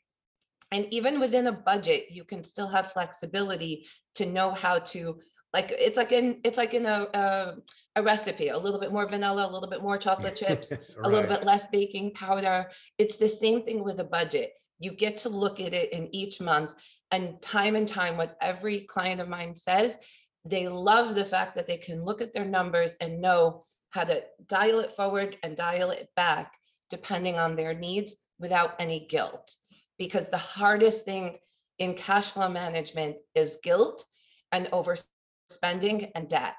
and 0.73 0.87
even 0.90 1.21
within 1.21 1.47
a 1.47 1.52
budget 1.52 2.06
you 2.11 2.25
can 2.25 2.42
still 2.42 2.68
have 2.68 2.92
flexibility 2.92 3.87
to 4.14 4.26
know 4.26 4.50
how 4.50 4.78
to 4.78 5.18
like 5.52 5.66
it's 5.71 5.97
like 5.97 6.12
in 6.12 6.40
it's 6.44 6.59
like 6.59 6.75
in 6.75 6.87
a 6.87 7.06
a, 7.14 7.54
a 7.97 8.02
recipe 8.02 8.49
a 8.49 8.59
little 8.59 8.80
bit 8.80 8.92
more 8.92 9.09
vanilla 9.09 9.47
a 9.47 9.52
little 9.52 9.68
bit 9.68 9.82
more 9.82 9.99
chocolate 9.99 10.37
chips 10.42 10.73
a 10.73 11.09
little 11.09 11.28
bit 11.28 11.44
less 11.44 11.66
baking 11.68 12.12
powder. 12.12 12.71
It's 12.99 13.16
the 13.16 13.28
same 13.28 13.62
thing 13.62 13.85
with 13.85 14.00
a 14.00 14.04
budget. 14.04 14.52
You 14.78 14.92
get 14.92 15.16
to 15.18 15.28
look 15.28 15.61
at 15.61 15.75
it 15.75 15.92
in 15.92 16.12
each 16.14 16.40
month 16.40 16.75
and 17.12 17.40
time 17.42 17.76
and 17.76 17.87
time, 17.87 18.16
what 18.16 18.37
every 18.40 18.81
client 18.81 19.21
of 19.21 19.28
mine 19.28 19.54
says, 19.57 19.99
they 20.45 20.66
love 20.66 21.14
the 21.14 21.25
fact 21.25 21.54
that 21.54 21.66
they 21.66 21.76
can 21.76 22.04
look 22.04 22.21
at 22.21 22.33
their 22.33 22.45
numbers 22.45 22.97
and 23.00 23.21
know 23.21 23.64
how 23.90 24.04
to 24.04 24.23
dial 24.49 24.81
it 24.81 24.90
forward 24.90 25.37
and 25.42 25.57
dial 25.57 25.90
it 25.90 26.09
back 26.16 26.54
depending 26.90 27.37
on 27.37 27.54
their 27.54 27.75
needs 27.75 28.16
without 28.40 28.75
any 28.81 29.07
guilt. 29.09 29.54
Because 29.99 30.28
the 30.28 30.38
hardest 30.38 31.04
thing 31.04 31.38
in 31.78 31.95
cash 31.95 32.31
flow 32.31 32.49
management 32.49 33.16
is 33.35 33.59
guilt 33.62 34.04
and 34.50 34.66
overspending 34.73 36.11
and 36.14 36.28
debt. 36.28 36.54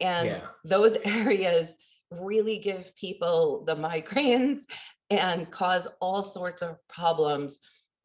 And 0.00 0.28
Yeah. 0.28 0.46
those 0.64 0.96
areas 1.04 1.76
really 2.10 2.58
give 2.58 2.94
people 2.96 3.64
the 3.66 3.76
migraines 3.76 4.62
and 5.10 5.50
cause 5.50 5.86
all 6.00 6.22
sorts 6.22 6.62
of 6.62 6.76
problems. 6.88 7.58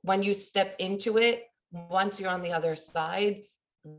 When 0.04 0.22
you 0.22 0.34
step 0.34 0.76
into 0.80 1.18
it, 1.18 1.46
once 1.90 2.20
you're 2.20 2.30
on 2.30 2.42
the 2.42 2.52
other 2.52 2.76
side, 2.76 3.42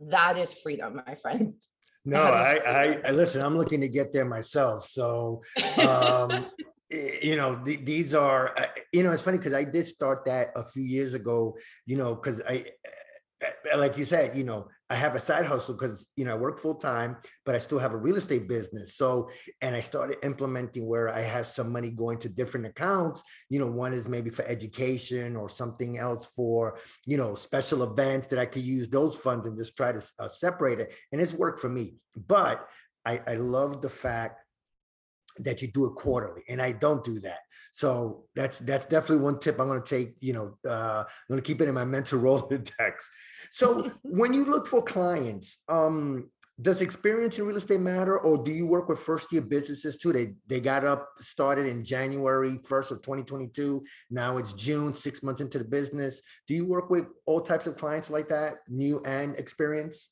that 0.08 0.38
is 0.38 0.54
freedom, 0.54 1.02
my 1.06 1.14
friend. 1.16 1.54
No, 2.08 2.22
I, 2.22 2.60
I. 2.64 3.00
I 3.06 3.10
listen. 3.10 3.42
I'm 3.42 3.58
looking 3.58 3.80
to 3.80 3.88
get 3.88 4.12
there 4.12 4.24
myself. 4.24 4.88
So, 4.88 5.42
um, 5.84 6.46
you 6.88 7.34
know, 7.34 7.60
th- 7.64 7.84
these 7.84 8.14
are, 8.14 8.56
uh, 8.56 8.66
you 8.92 9.02
know, 9.02 9.10
it's 9.10 9.22
funny 9.22 9.38
because 9.38 9.54
I 9.54 9.64
did 9.64 9.88
start 9.88 10.24
that 10.26 10.52
a 10.54 10.64
few 10.64 10.84
years 10.84 11.14
ago. 11.14 11.56
You 11.84 11.96
know, 11.96 12.14
because 12.14 12.40
I, 12.48 12.66
like 13.76 13.98
you 13.98 14.04
said, 14.04 14.36
you 14.36 14.44
know, 14.44 14.68
I 14.88 14.94
have 14.94 15.14
a 15.14 15.20
side 15.20 15.44
hustle 15.44 15.74
because 15.74 16.06
you 16.16 16.24
know 16.24 16.34
I 16.34 16.38
work 16.38 16.60
full 16.60 16.76
time, 16.76 17.16
but 17.44 17.54
I 17.54 17.58
still 17.58 17.78
have 17.78 17.92
a 17.92 17.96
real 17.96 18.16
estate 18.16 18.48
business. 18.48 18.96
So, 18.96 19.28
and 19.60 19.74
I 19.74 19.80
started 19.80 20.18
implementing 20.22 20.86
where 20.86 21.08
I 21.08 21.20
have 21.20 21.46
some 21.46 21.72
money 21.72 21.90
going 21.90 22.18
to 22.20 22.28
different 22.28 22.66
accounts. 22.66 23.22
You 23.50 23.58
know, 23.58 23.66
one 23.66 23.92
is 23.92 24.08
maybe 24.08 24.30
for 24.30 24.44
education 24.44 25.36
or 25.36 25.48
something 25.48 25.98
else 25.98 26.26
for 26.36 26.78
you 27.04 27.16
know 27.16 27.34
special 27.34 27.82
events 27.82 28.28
that 28.28 28.38
I 28.38 28.46
could 28.46 28.62
use 28.62 28.88
those 28.88 29.16
funds 29.16 29.46
and 29.46 29.58
just 29.58 29.76
try 29.76 29.92
to 29.92 30.02
uh, 30.18 30.28
separate 30.28 30.80
it. 30.80 30.94
And 31.12 31.20
it's 31.20 31.34
worked 31.34 31.60
for 31.60 31.68
me. 31.68 31.96
But 32.28 32.66
I, 33.04 33.20
I 33.26 33.34
love 33.34 33.82
the 33.82 33.90
fact 33.90 34.45
that 35.38 35.62
you 35.62 35.68
do 35.68 35.86
it 35.86 35.94
quarterly 35.94 36.42
and 36.48 36.60
i 36.60 36.72
don't 36.72 37.04
do 37.04 37.18
that. 37.20 37.40
So 37.72 38.24
that's 38.34 38.58
that's 38.60 38.86
definitely 38.86 39.24
one 39.24 39.38
tip 39.38 39.60
i'm 39.60 39.68
going 39.68 39.82
to 39.82 39.88
take 39.88 40.14
you 40.20 40.32
know 40.32 40.56
uh, 40.68 41.04
i'm 41.06 41.28
going 41.28 41.42
to 41.42 41.46
keep 41.46 41.60
it 41.60 41.68
in 41.68 41.74
my 41.74 41.84
mental 41.84 42.20
rolodex 42.26 42.94
so 43.50 43.90
when 44.02 44.32
you 44.32 44.44
look 44.44 44.66
for 44.66 44.82
clients 44.82 45.58
um 45.68 46.30
does 46.62 46.80
experience 46.80 47.38
in 47.38 47.44
real 47.44 47.58
estate 47.58 47.80
matter 47.80 48.18
or 48.18 48.42
do 48.42 48.50
you 48.50 48.66
work 48.66 48.88
with 48.88 48.98
first 48.98 49.30
year 49.30 49.42
businesses 49.42 49.98
too? 49.98 50.12
They 50.12 50.34
they 50.46 50.58
got 50.60 50.84
up 50.84 51.08
started 51.18 51.66
in 51.66 51.84
january 51.84 52.58
1st 52.58 52.92
of 52.92 53.02
2022 53.02 53.84
now 54.10 54.38
it's 54.38 54.54
june 54.54 54.94
six 54.94 55.22
months 55.22 55.42
into 55.42 55.58
the 55.58 55.64
business. 55.64 56.20
Do 56.48 56.54
you 56.54 56.66
work 56.66 56.88
with 56.88 57.06
all 57.26 57.42
types 57.42 57.66
of 57.66 57.76
clients 57.76 58.08
like 58.08 58.28
that 58.28 58.54
new 58.68 59.02
and 59.04 59.36
experience 59.36 60.10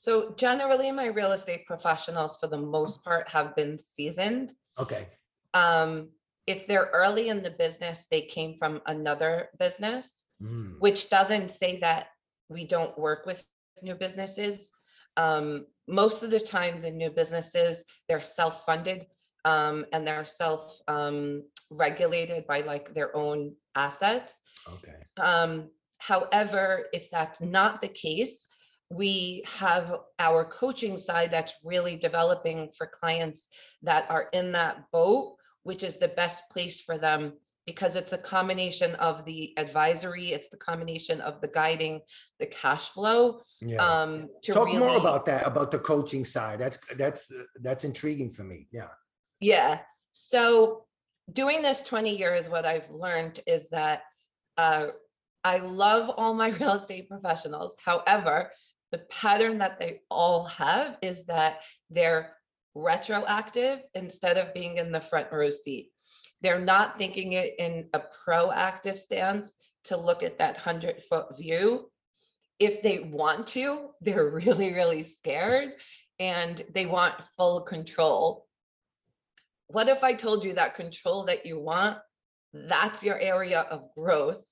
So 0.00 0.32
generally, 0.36 0.90
my 0.90 1.08
real 1.08 1.32
estate 1.32 1.66
professionals, 1.66 2.38
for 2.40 2.46
the 2.46 2.56
most 2.56 3.04
part, 3.04 3.28
have 3.28 3.54
been 3.54 3.78
seasoned. 3.78 4.54
okay 4.78 5.08
Um, 5.52 6.08
if 6.46 6.66
they're 6.66 6.90
early 6.94 7.28
in 7.28 7.42
the 7.42 7.50
business, 7.50 8.06
they 8.10 8.22
came 8.22 8.56
from 8.58 8.80
another 8.86 9.50
business. 9.58 10.24
Mm, 10.42 10.80
which 10.80 11.10
doesn't 11.10 11.50
say 11.50 11.80
that 11.80 12.06
we 12.48 12.66
don't 12.66 12.98
work 12.98 13.26
with 13.26 13.44
new 13.82 13.94
businesses. 13.94 14.72
Um, 15.18 15.66
most 15.86 16.22
of 16.22 16.30
the 16.30 16.40
time, 16.40 16.80
the 16.80 16.90
new 16.90 17.10
businesses, 17.10 17.84
they're 18.08 18.22
self-funded 18.22 19.06
um, 19.44 19.84
and 19.92 20.06
they're 20.06 20.24
self 20.24 20.80
um, 20.88 21.42
regulated 21.70 22.46
by 22.46 22.62
like 22.62 22.94
their 22.94 23.14
own 23.14 23.54
assets. 23.74 24.40
okay 24.66 24.96
Um, 25.18 25.68
however, 25.98 26.86
if 26.94 27.10
that's 27.10 27.42
not 27.42 27.82
the 27.82 27.88
case, 28.06 28.46
we 28.90 29.44
have 29.46 30.00
our 30.18 30.44
coaching 30.44 30.98
side 30.98 31.30
that's 31.30 31.54
really 31.64 31.96
developing 31.96 32.70
for 32.76 32.86
clients 32.86 33.48
that 33.82 34.10
are 34.10 34.28
in 34.32 34.52
that 34.52 34.90
boat, 34.92 35.36
which 35.62 35.82
is 35.82 35.96
the 35.96 36.08
best 36.08 36.50
place 36.50 36.80
for 36.80 36.98
them 36.98 37.32
because 37.66 37.94
it's 37.94 38.12
a 38.12 38.18
combination 38.18 38.96
of 38.96 39.24
the 39.24 39.52
advisory, 39.56 40.32
it's 40.32 40.48
the 40.48 40.56
combination 40.56 41.20
of 41.20 41.40
the 41.40 41.46
guiding, 41.46 42.00
the 42.40 42.46
cash 42.46 42.88
flow. 42.88 43.42
Yeah. 43.60 43.76
Um, 43.76 44.28
to 44.42 44.52
Talk 44.52 44.68
more 44.68 44.96
about 44.96 45.24
that, 45.26 45.46
about 45.46 45.70
the 45.70 45.78
coaching 45.78 46.24
side. 46.24 46.58
That's, 46.58 46.78
that's, 46.96 47.30
that's 47.60 47.84
intriguing 47.84 48.32
for 48.32 48.42
me. 48.42 48.66
Yeah. 48.72 48.88
Yeah, 49.40 49.78
so 50.12 50.84
doing 51.32 51.62
this 51.62 51.82
twenty 51.82 52.16
years, 52.16 52.50
what 52.50 52.66
I've 52.66 52.90
learned 52.90 53.40
is 53.46 53.70
that 53.70 54.02
uh, 54.58 54.88
I 55.44 55.58
love 55.58 56.10
all 56.16 56.34
my 56.34 56.48
real 56.60 56.74
estate 56.74 57.08
professionals. 57.08 57.74
However, 57.82 58.50
the 58.90 58.98
pattern 59.10 59.58
that 59.58 59.78
they 59.78 60.00
all 60.10 60.44
have 60.44 60.96
is 61.02 61.24
that 61.26 61.60
they're 61.90 62.36
retroactive 62.74 63.80
instead 63.94 64.38
of 64.38 64.54
being 64.54 64.78
in 64.78 64.92
the 64.92 65.00
front 65.00 65.28
row 65.32 65.50
seat. 65.50 65.90
They're 66.42 66.60
not 66.60 66.98
thinking 66.98 67.32
it 67.32 67.54
in 67.58 67.88
a 67.92 68.02
proactive 68.26 68.96
stance 68.96 69.56
to 69.84 69.96
look 69.96 70.22
at 70.22 70.38
that 70.38 70.56
hundred 70.56 71.02
foot 71.02 71.36
view. 71.36 71.90
If 72.58 72.82
they 72.82 73.00
want 73.00 73.46
to, 73.48 73.90
they're 74.00 74.30
really, 74.30 74.72
really 74.72 75.02
scared 75.02 75.72
and 76.18 76.62
they 76.74 76.86
want 76.86 77.22
full 77.36 77.62
control 77.62 78.46
what 79.72 79.88
if 79.88 80.02
I 80.02 80.14
told 80.14 80.44
you 80.44 80.54
that 80.54 80.74
control 80.74 81.24
that 81.26 81.46
you 81.46 81.58
want, 81.60 81.98
that's 82.52 83.02
your 83.02 83.18
area 83.18 83.60
of 83.70 83.94
growth 83.94 84.44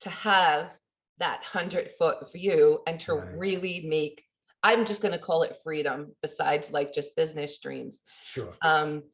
to 0.00 0.10
have 0.10 0.76
that 1.20 1.44
hundred 1.44 1.90
foot 1.92 2.30
view 2.32 2.80
and 2.86 2.98
to 3.00 3.14
Right. 3.14 3.38
really 3.38 3.80
make, 3.86 4.24
I'm 4.62 4.84
just 4.84 5.00
gonna 5.02 5.18
call 5.18 5.42
it 5.44 5.56
freedom 5.62 6.14
besides 6.22 6.72
like 6.72 6.92
just 6.92 7.14
business 7.16 7.58
dreams. 7.58 8.02
Sure. 8.22 8.52
Um, 8.62 9.04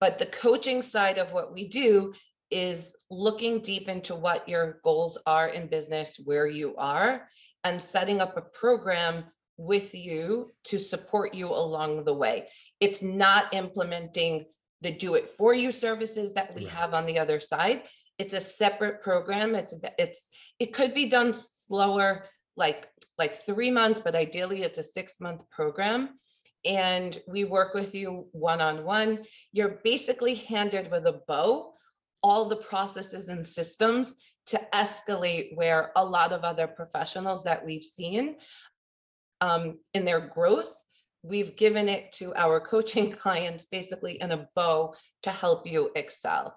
but 0.00 0.18
the 0.18 0.26
coaching 0.26 0.82
side 0.82 1.18
of 1.18 1.32
what 1.32 1.52
we 1.52 1.68
do 1.68 2.12
is 2.50 2.94
looking 3.10 3.60
deep 3.60 3.88
into 3.88 4.14
what 4.14 4.48
your 4.48 4.80
goals 4.84 5.16
are 5.26 5.48
in 5.48 5.68
business, 5.68 6.20
where 6.24 6.46
you 6.46 6.76
are, 6.76 7.28
and 7.64 7.80
setting 7.80 8.20
up 8.20 8.36
a 8.36 8.42
program 8.42 9.24
with 9.56 9.94
you 9.94 10.50
to 10.64 10.78
support 10.78 11.34
you 11.34 11.48
along 11.48 12.04
the 12.04 12.12
way. 12.12 12.48
It's 12.80 13.00
not 13.00 13.54
implementing 13.54 14.46
the 14.80 14.90
do 14.90 15.14
it 15.14 15.30
for 15.30 15.54
you 15.54 15.70
services 15.70 16.34
that 16.34 16.54
we 16.54 16.64
Right. 16.64 16.74
have 16.74 16.92
on 16.94 17.06
the 17.06 17.20
other 17.20 17.38
side. 17.38 17.84
It's 18.22 18.34
a 18.34 18.40
separate 18.40 19.02
program. 19.02 19.56
It's, 19.56 19.74
it's, 19.98 20.28
it 20.60 20.72
could 20.72 20.94
be 20.94 21.08
done 21.08 21.34
slower, 21.34 22.24
like, 22.56 22.88
like 23.18 23.34
three 23.36 23.70
months, 23.70 23.98
but 23.98 24.14
ideally 24.14 24.62
it's 24.62 24.78
a 24.78 24.82
six 24.82 25.20
month 25.20 25.42
program. 25.50 26.10
And 26.64 27.20
we 27.26 27.42
work 27.42 27.74
with 27.74 27.92
you 27.92 28.28
one-on-one 28.30 29.24
you're 29.52 29.80
basically 29.82 30.36
handed 30.36 30.88
with 30.92 31.06
a 31.06 31.20
bow 31.26 31.72
all 32.22 32.48
the 32.48 32.56
processes 32.56 33.28
and 33.28 33.44
systems 33.44 34.14
to 34.46 34.60
escalate 34.72 35.56
where 35.56 35.90
a 35.96 36.04
lot 36.04 36.32
of 36.32 36.44
other 36.44 36.68
professionals 36.68 37.42
that 37.42 37.64
we've 37.64 37.82
seen 37.82 38.36
um, 39.40 39.78
in 39.94 40.04
their 40.04 40.28
growth, 40.28 40.72
we've 41.24 41.56
given 41.56 41.88
it 41.88 42.12
to 42.12 42.32
our 42.36 42.60
coaching 42.72 43.10
clients 43.10 43.64
basically 43.64 44.20
in 44.20 44.30
a 44.30 44.48
bow 44.54 44.94
to 45.24 45.30
help 45.30 45.66
you 45.66 45.90
excel. 45.96 46.56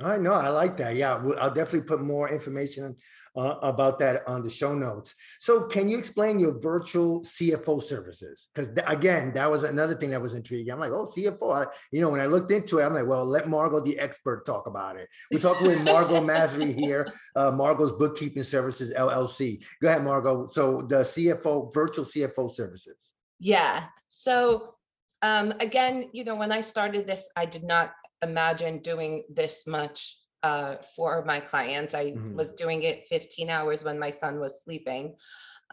I 0.00 0.16
know, 0.18 0.32
I 0.32 0.48
like 0.48 0.76
that. 0.78 0.96
Yeah, 0.96 1.22
I'll 1.38 1.54
definitely 1.54 1.82
put 1.82 2.00
more 2.00 2.28
information 2.28 2.96
uh, 3.36 3.54
about 3.62 4.00
that 4.00 4.26
on 4.26 4.42
the 4.42 4.50
show 4.50 4.74
notes. 4.74 5.14
So 5.38 5.68
can 5.68 5.88
you 5.88 5.96
explain 5.98 6.40
your 6.40 6.58
virtual 6.58 7.22
CFO 7.22 7.80
services? 7.80 8.48
Because 8.52 8.70
again, 8.88 9.32
that 9.34 9.48
was 9.48 9.62
another 9.62 9.94
thing 9.94 10.10
that 10.10 10.20
was 10.20 10.34
intriguing. 10.34 10.72
I'm 10.72 10.80
like, 10.80 10.90
oh, 10.90 11.06
CFO, 11.16 11.64
I- 11.64 11.72
you 11.92 12.00
know, 12.00 12.10
when 12.10 12.20
I 12.20 12.26
looked 12.26 12.50
into 12.50 12.78
it, 12.78 12.84
I'm 12.84 12.92
like, 12.92 13.06
well, 13.06 13.24
let 13.24 13.48
Margot, 13.48 13.82
the 13.82 13.96
expert, 14.00 14.44
talk 14.44 14.66
about 14.66 14.96
it. 14.96 15.08
We're 15.30 15.38
talking 15.38 15.68
with 15.68 15.82
Margot 15.82 16.20
Masri 16.20 16.76
here, 16.76 17.06
uh, 17.36 17.52
Margot's 17.52 17.92
Bookkeeping 17.92 18.42
Services 18.42 18.92
LLC. 18.92 19.62
Go 19.80 19.88
ahead, 19.88 20.02
Margot. 20.02 20.48
So 20.48 20.82
the 20.82 21.02
CFO, 21.02 21.72
virtual 21.72 22.04
CFO 22.04 22.52
services. 22.52 23.12
Yeah. 23.38 23.84
So 24.08 24.74
um, 25.22 25.52
again, 25.60 26.10
you 26.12 26.24
know, 26.24 26.34
when 26.34 26.50
I 26.50 26.60
started 26.62 27.06
this, 27.06 27.28
I 27.36 27.46
did 27.46 27.62
not 27.62 27.92
imagine 28.22 28.78
doing 28.78 29.24
this 29.28 29.66
much 29.66 30.18
uh, 30.42 30.76
for 30.94 31.24
my 31.24 31.40
clients. 31.40 31.94
I 31.94 32.12
Mhm. 32.12 32.34
was 32.34 32.52
doing 32.52 32.82
it 32.82 33.06
15 33.08 33.48
hours 33.50 33.82
when 33.84 33.98
my 33.98 34.10
son 34.10 34.40
was 34.40 34.62
sleeping. 34.62 35.16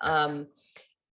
Um, 0.02 0.48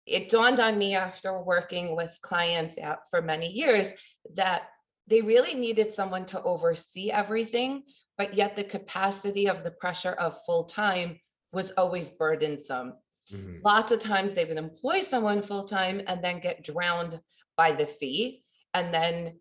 it 0.06 0.30
dawned 0.30 0.58
on 0.60 0.78
me 0.78 0.94
after 0.94 1.40
working 1.42 1.94
with 1.94 2.18
clients 2.22 2.78
out 2.78 3.00
for 3.10 3.22
many 3.22 3.48
years 3.48 3.92
that 4.34 4.70
they 5.06 5.20
really 5.20 5.54
needed 5.54 5.92
someone 5.92 6.26
to 6.26 6.42
oversee 6.42 7.10
everything, 7.10 7.84
but 8.16 8.34
yet 8.34 8.56
the 8.56 8.64
capacity 8.64 9.48
of 9.48 9.62
the 9.62 9.70
pressure 9.70 10.12
of 10.12 10.42
full 10.44 10.64
time 10.64 11.20
was 11.52 11.70
always 11.72 12.10
burdensome 12.10 12.94
Mhm. 13.30 13.60
lots 13.64 13.92
of 13.92 14.00
times 14.00 14.34
they 14.34 14.44
would 14.44 14.58
employ 14.58 15.00
someone 15.02 15.42
full-time 15.42 16.02
and 16.06 16.22
then 16.22 16.40
get 16.40 16.64
drowned 16.64 17.20
by 17.56 17.72
the 17.72 17.86
fee 17.86 18.44
and 18.74 18.92
then 18.92 19.38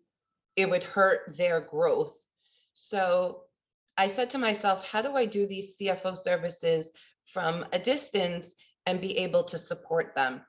it 0.56 0.68
would 0.68 0.84
hurt 0.84 1.36
their 1.36 1.60
growth. 1.60 2.16
So 2.74 3.44
i 3.98 4.08
said 4.08 4.30
to 4.30 4.38
myself 4.38 4.88
how 4.88 5.02
do 5.02 5.14
i 5.16 5.26
do 5.26 5.46
these 5.46 5.76
cfo 5.76 6.16
services 6.16 6.90
from 7.26 7.66
a 7.72 7.78
distance 7.78 8.54
and 8.86 9.00
be 9.00 9.18
able 9.18 9.44
to 9.44 9.58
support 9.58 10.14
them? 10.14 10.40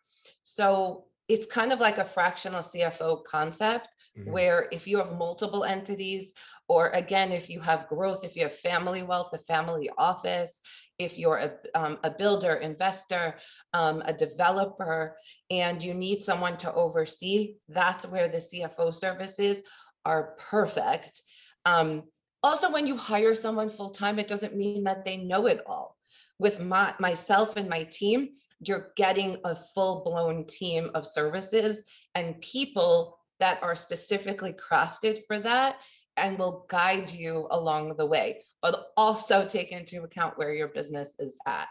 So 0.43 1.05
it's 1.27 1.45
kind 1.45 1.71
of 1.71 1.79
like 1.79 1.97
a 1.97 2.05
fractional 2.05 2.61
cfo 2.61 3.23
concept 3.23 3.89
Mhm. 4.17 4.31
where 4.31 4.67
if 4.71 4.87
you 4.87 4.97
have 4.97 5.13
multiple 5.17 5.63
entities, 5.63 6.33
or 6.67 6.89
again, 6.89 7.31
if 7.31 7.49
you 7.49 7.59
have 7.61 7.87
growth, 7.87 8.23
if 8.23 8.35
you 8.35 8.43
have 8.43 8.55
family 8.55 9.03
wealth, 9.03 9.33
a 9.33 9.37
family 9.39 9.89
office, 9.97 10.61
if 10.99 11.17
you're 11.17 11.37
a, 11.37 11.51
um, 11.79 11.97
a 12.03 12.11
builder, 12.11 12.55
investor, 12.55 13.35
um, 13.73 14.01
a 14.05 14.13
developer, 14.13 15.17
and 15.49 15.83
you 15.83 15.93
need 15.93 16.23
someone 16.23 16.57
to 16.57 16.73
oversee, 16.73 17.55
that's 17.67 18.05
where 18.05 18.27
the 18.29 18.37
CFO 18.37 18.93
services 18.93 19.63
are 20.05 20.35
perfect. 20.37 21.21
Um, 21.65 22.03
also, 22.41 22.71
when 22.71 22.87
you 22.87 22.97
hire 22.97 23.35
someone 23.35 23.69
full-time, 23.69 24.19
it 24.19 24.27
doesn't 24.27 24.55
mean 24.55 24.83
that 24.83 25.05
they 25.05 25.17
know 25.17 25.45
it 25.47 25.61
all. 25.65 25.97
With 26.39 26.59
my, 26.59 26.93
myself 26.99 27.55
and 27.55 27.69
my 27.69 27.83
team, 27.85 28.29
you're 28.59 28.91
getting 28.97 29.37
a 29.45 29.55
full-blown 29.55 30.45
team 30.45 30.91
of 30.93 31.07
services 31.07 31.85
and 32.15 32.41
people 32.41 33.17
that 33.39 33.61
are 33.63 33.75
specifically 33.75 34.53
crafted 34.53 35.21
for 35.27 35.39
that 35.39 35.77
and 36.17 36.37
will 36.37 36.65
guide 36.69 37.11
you 37.11 37.47
along 37.51 37.95
the 37.97 38.05
way, 38.05 38.43
but 38.61 38.87
also 38.95 39.47
take 39.47 39.71
into 39.71 40.03
account 40.03 40.37
where 40.37 40.53
your 40.53 40.67
business 40.67 41.11
is 41.19 41.35
at. 41.45 41.67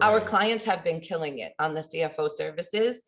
Our 0.00 0.20
clients 0.20 0.64
have 0.64 0.82
been 0.82 1.00
killing 1.00 1.38
it 1.38 1.52
on 1.58 1.74
the 1.74 1.80
CFO 1.80 2.30
services. 2.30 3.02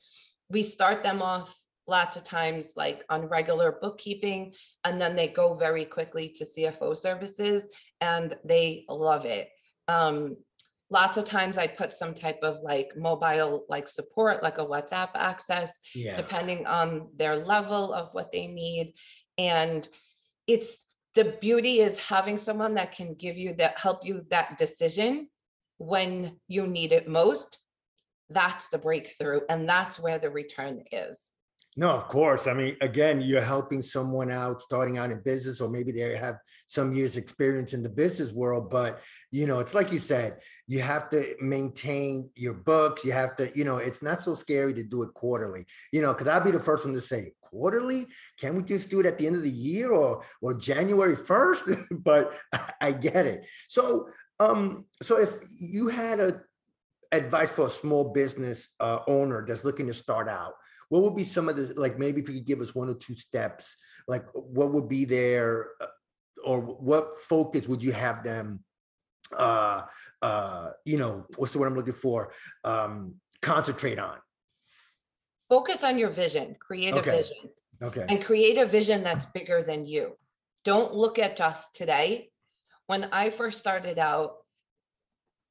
We 0.48 0.62
start 0.62 1.02
them 1.02 1.22
off 1.22 1.58
lots 1.88 2.16
of 2.16 2.22
times 2.22 2.74
like 2.76 3.04
on 3.08 3.26
regular 3.26 3.78
bookkeeping, 3.80 4.52
and 4.84 5.00
then 5.00 5.16
they 5.16 5.28
go 5.28 5.54
very 5.54 5.84
quickly 5.84 6.28
to 6.36 6.44
CFO 6.44 6.96
services 6.96 7.66
and 8.00 8.36
they 8.44 8.84
love 8.88 9.24
it. 9.24 9.48
Um, 9.88 10.36
lots 10.90 11.16
of 11.16 11.24
times 11.24 11.58
I 11.58 11.66
put 11.66 11.92
some 11.92 12.14
type 12.14 12.40
of 12.42 12.62
like 12.62 12.90
mobile 12.96 13.64
like 13.68 13.88
support, 13.88 14.42
like 14.42 14.58
a 14.58 14.66
WhatsApp 14.66 15.10
access 15.14 15.76
Yeah. 15.94 16.16
depending 16.16 16.66
on 16.66 17.08
their 17.16 17.36
level 17.36 17.92
of 17.92 18.10
what 18.12 18.30
they 18.32 18.46
need. 18.46 18.94
And 19.38 19.88
it's 20.46 20.86
the 21.14 21.36
beauty 21.40 21.80
is 21.80 21.98
having 21.98 22.38
someone 22.38 22.74
that 22.74 22.92
can 22.92 23.14
give 23.14 23.36
you 23.36 23.54
that, 23.54 23.78
help 23.78 24.04
you 24.04 24.24
that 24.30 24.58
decision 24.58 25.28
when 25.78 26.38
you 26.48 26.66
need 26.66 26.92
it 26.92 27.08
most. 27.08 27.58
That's 28.30 28.68
the 28.68 28.78
breakthrough, 28.78 29.40
and 29.48 29.66
that's 29.66 29.98
where 29.98 30.18
the 30.18 30.28
return 30.28 30.84
is. 30.92 31.30
No, 31.78 31.90
of 31.90 32.08
course. 32.08 32.48
I 32.48 32.54
mean, 32.54 32.76
again, 32.80 33.20
you're 33.20 33.40
helping 33.40 33.82
someone 33.82 34.32
out 34.32 34.60
starting 34.60 34.98
out 34.98 35.12
in 35.12 35.22
business, 35.22 35.60
or 35.60 35.68
maybe 35.68 35.92
they 35.92 36.16
have 36.16 36.38
some 36.66 36.92
years 36.92 37.16
experience 37.16 37.72
in 37.72 37.84
the 37.84 37.88
business 37.88 38.32
world. 38.32 38.68
But, 38.68 39.00
you 39.30 39.46
know, 39.46 39.60
it's 39.60 39.74
like 39.74 39.92
you 39.92 40.00
said, 40.00 40.40
you 40.66 40.80
have 40.80 41.08
to 41.10 41.36
maintain 41.40 42.30
your 42.34 42.54
books. 42.54 43.04
You 43.04 43.12
have 43.12 43.36
to, 43.36 43.56
you 43.56 43.62
know, 43.62 43.76
it's 43.76 44.02
not 44.02 44.20
so 44.20 44.34
scary 44.34 44.74
to 44.74 44.82
do 44.82 45.04
it 45.04 45.14
quarterly, 45.14 45.66
you 45.92 46.02
know, 46.02 46.12
because 46.12 46.26
I'll 46.26 46.42
be 46.42 46.50
the 46.50 46.58
first 46.58 46.84
one 46.84 46.94
to 46.94 47.00
say 47.00 47.30
quarterly. 47.42 48.08
Can 48.40 48.56
we 48.56 48.64
just 48.64 48.90
do 48.90 48.98
it 48.98 49.06
at 49.06 49.16
the 49.16 49.28
end 49.28 49.36
of 49.36 49.42
the 49.42 49.48
year 49.48 49.92
or 49.92 50.24
or 50.42 50.54
January 50.54 51.14
1st? 51.14 51.86
but 52.02 52.34
I, 52.52 52.72
I 52.88 52.90
get 52.90 53.24
it. 53.24 53.46
So 53.68 54.08
um, 54.40 54.86
so 55.00 55.16
if 55.16 55.30
you 55.60 55.86
had 55.86 56.18
a 56.18 56.40
advice 57.12 57.50
for 57.50 57.68
a 57.68 57.70
small 57.70 58.12
business 58.12 58.68
uh, 58.80 58.98
owner 59.06 59.44
that's 59.46 59.64
looking 59.64 59.86
to 59.86 59.94
start 59.94 60.28
out, 60.28 60.54
what 60.88 61.02
would 61.02 61.16
be 61.16 61.24
some 61.24 61.48
of 61.48 61.56
the 61.56 61.74
like 61.80 61.98
maybe 61.98 62.20
if 62.20 62.28
you 62.28 62.34
could 62.34 62.46
give 62.46 62.60
us 62.60 62.74
one 62.74 62.88
or 62.88 62.94
two 62.94 63.14
steps 63.14 63.74
like 64.06 64.24
what 64.34 64.72
would 64.72 64.88
be 64.88 65.04
their 65.04 65.68
uh, 65.80 65.86
or 66.44 66.60
what 66.60 67.20
focus 67.20 67.68
would 67.68 67.82
you 67.82 67.92
have 67.92 68.22
them 68.24 68.64
uh 69.36 69.82
uh 70.22 70.70
you 70.84 70.96
know 70.96 71.26
what's 71.36 71.52
the 71.52 71.58
word 71.58 71.66
i'm 71.66 71.74
looking 71.74 71.92
for 71.92 72.32
um 72.64 73.14
concentrate 73.42 73.98
on 73.98 74.16
Focus 75.48 75.82
on 75.82 75.98
your 75.98 76.10
vision, 76.10 76.56
create 76.60 76.94
a 76.94 77.00
vision, 77.00 77.36
okay 77.82 78.04
and 78.06 78.22
create 78.22 78.58
a 78.58 78.66
vision 78.66 79.02
that's 79.02 79.24
bigger 79.26 79.62
than 79.62 79.86
you. 79.86 80.12
Don't 80.64 80.92
look 80.92 81.18
at 81.18 81.36
just 81.36 81.74
today. 81.74 82.30
when 82.86 83.04
I 83.12 83.30
first 83.30 83.58
started 83.58 83.98
out, 83.98 84.36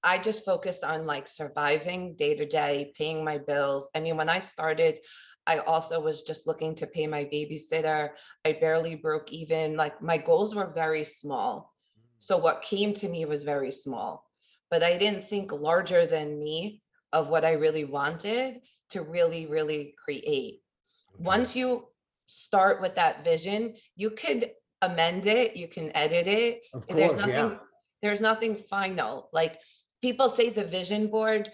I 0.03 0.19
just 0.19 0.45
focused 0.45 0.83
on 0.83 1.05
like 1.05 1.27
surviving 1.27 2.15
day 2.15 2.35
to 2.35 2.45
day, 2.45 2.93
paying 2.97 3.23
my 3.23 3.37
bills. 3.37 3.89
I 3.95 3.99
mean, 3.99 4.17
when 4.17 4.29
I 4.29 4.39
started, 4.39 4.99
I 5.47 5.59
also 5.59 5.99
was 5.99 6.23
just 6.23 6.45
looking 6.45 6.75
to 6.75 6.87
pay 6.87 7.07
my 7.07 7.23
babysitter. 7.23 8.11
I 8.45 8.53
barely 8.53 8.95
broke 8.95 9.31
even. 9.31 9.75
Like 9.75 10.01
my 10.01 10.17
goals 10.17 10.53
were 10.53 10.71
very 10.73 11.03
small. 11.03 11.73
Mm. 11.97 12.03
So 12.19 12.37
what 12.37 12.61
came 12.61 12.93
to 12.95 13.09
me 13.09 13.25
was 13.25 13.43
very 13.43 13.71
small, 13.71 14.29
but 14.69 14.83
I 14.83 14.97
didn't 14.97 15.25
think 15.25 15.51
larger 15.51 16.05
than 16.05 16.39
me 16.39 16.81
of 17.13 17.29
what 17.29 17.45
I 17.45 17.53
really 17.53 17.85
wanted 17.85 18.61
to 18.91 19.01
really, 19.01 19.45
really 19.45 19.95
create. 20.03 20.61
Once 21.17 21.55
you 21.55 21.87
start 22.27 22.81
with 22.81 22.95
that 22.95 23.23
vision, 23.23 23.75
you 23.95 24.11
could 24.11 24.51
amend 24.81 25.25
it, 25.27 25.55
you 25.55 25.67
can 25.67 25.95
edit 25.95 26.27
it. 26.27 26.61
Of 26.73 26.85
There's 26.87 27.13
course, 27.13 27.27
yeah. 27.27 27.41
nothing, 27.41 27.59
there's 28.01 28.21
nothing 28.21 28.63
final. 28.69 29.29
Like 29.33 29.59
people 30.01 30.29
say 30.29 30.49
the 30.49 30.63
vision 30.63 31.07
board, 31.07 31.51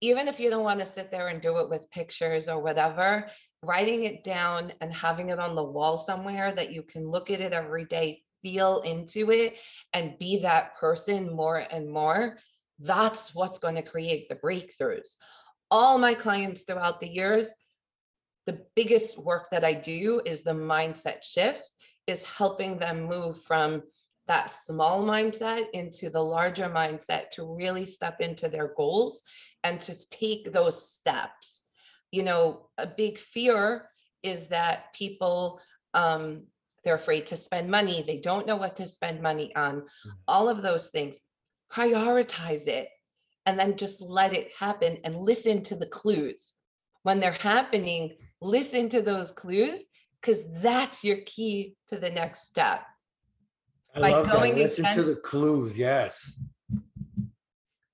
even 0.00 0.28
if 0.28 0.40
you 0.40 0.48
don't 0.50 0.64
want 0.64 0.80
to 0.80 0.86
sit 0.86 1.10
there 1.10 1.28
and 1.28 1.42
do 1.42 1.58
it 1.58 1.68
with 1.68 1.90
pictures 1.90 2.48
or 2.48 2.60
whatever, 2.60 3.26
writing 3.62 4.04
it 4.04 4.24
down 4.24 4.72
and 4.80 4.92
having 4.92 5.28
it 5.28 5.38
on 5.38 5.54
the 5.54 5.62
wall 5.62 5.98
somewhere 5.98 6.52
that 6.52 6.72
you 6.72 6.82
can 6.82 7.10
look 7.10 7.30
at 7.30 7.40
it 7.40 7.52
every 7.52 7.84
day, 7.84 8.22
feel 8.42 8.80
into 8.80 9.30
it, 9.30 9.58
and 9.92 10.18
be 10.18 10.38
that 10.38 10.76
person 10.76 11.34
more 11.34 11.58
and 11.58 11.90
more, 11.90 12.38
that's 12.78 13.34
what's 13.34 13.58
going 13.58 13.74
to 13.74 13.82
create 13.82 14.28
the 14.28 14.36
breakthroughs. 14.36 15.16
All 15.70 15.98
my 15.98 16.14
clients 16.14 16.62
throughout 16.62 16.98
the 16.98 17.08
years, 17.08 17.54
the 18.46 18.60
biggest 18.74 19.18
work 19.18 19.50
that 19.50 19.64
I 19.64 19.74
do 19.74 20.22
is 20.24 20.42
the 20.42 20.52
mindset 20.52 21.22
shift, 21.22 21.70
is 22.06 22.24
helping 22.24 22.78
them 22.78 23.04
move 23.04 23.42
from 23.42 23.82
that 24.30 24.52
small 24.52 25.02
mindset 25.02 25.64
into 25.72 26.08
the 26.08 26.22
larger 26.22 26.68
mindset 26.68 27.30
to 27.30 27.42
really 27.44 27.84
step 27.84 28.20
into 28.20 28.48
their 28.48 28.72
goals 28.76 29.24
and 29.64 29.80
to 29.80 30.08
take 30.10 30.52
those 30.52 30.88
steps. 30.88 31.64
You 32.12 32.22
know, 32.22 32.68
a 32.78 32.86
big 32.86 33.18
fear 33.18 33.88
is 34.22 34.46
that 34.46 34.94
people 34.94 35.60
um 35.94 36.44
they're 36.84 36.94
afraid 36.94 37.26
to 37.26 37.36
spend 37.36 37.68
money, 37.68 38.04
they 38.06 38.18
don't 38.18 38.46
know 38.46 38.54
what 38.54 38.76
to 38.76 38.86
spend 38.86 39.20
money 39.20 39.52
on, 39.56 39.82
all 40.28 40.48
of 40.48 40.62
those 40.62 40.90
things. 40.90 41.18
Prioritize 41.72 42.68
it 42.68 42.88
and 43.46 43.58
then 43.58 43.76
just 43.76 44.00
let 44.00 44.32
it 44.32 44.52
happen 44.56 44.98
and 45.02 45.16
listen 45.16 45.60
to 45.64 45.74
the 45.74 45.86
clues. 45.86 46.54
When 47.02 47.18
they're 47.18 47.32
happening, 47.32 48.16
listen 48.40 48.88
to 48.90 49.02
those 49.02 49.32
clues 49.32 49.82
because 50.20 50.44
that's 50.62 51.02
your 51.02 51.18
key 51.26 51.74
to 51.88 51.96
the 51.98 52.10
next 52.10 52.46
step. 52.46 52.82
I 53.94 54.00
by 54.00 54.10
love 54.10 54.26
that. 54.26 54.34
going 54.34 54.54
Listen 54.54 54.84
to 54.84 54.90
against- 54.90 55.08
the 55.08 55.16
clues, 55.20 55.76
yes. 55.78 56.36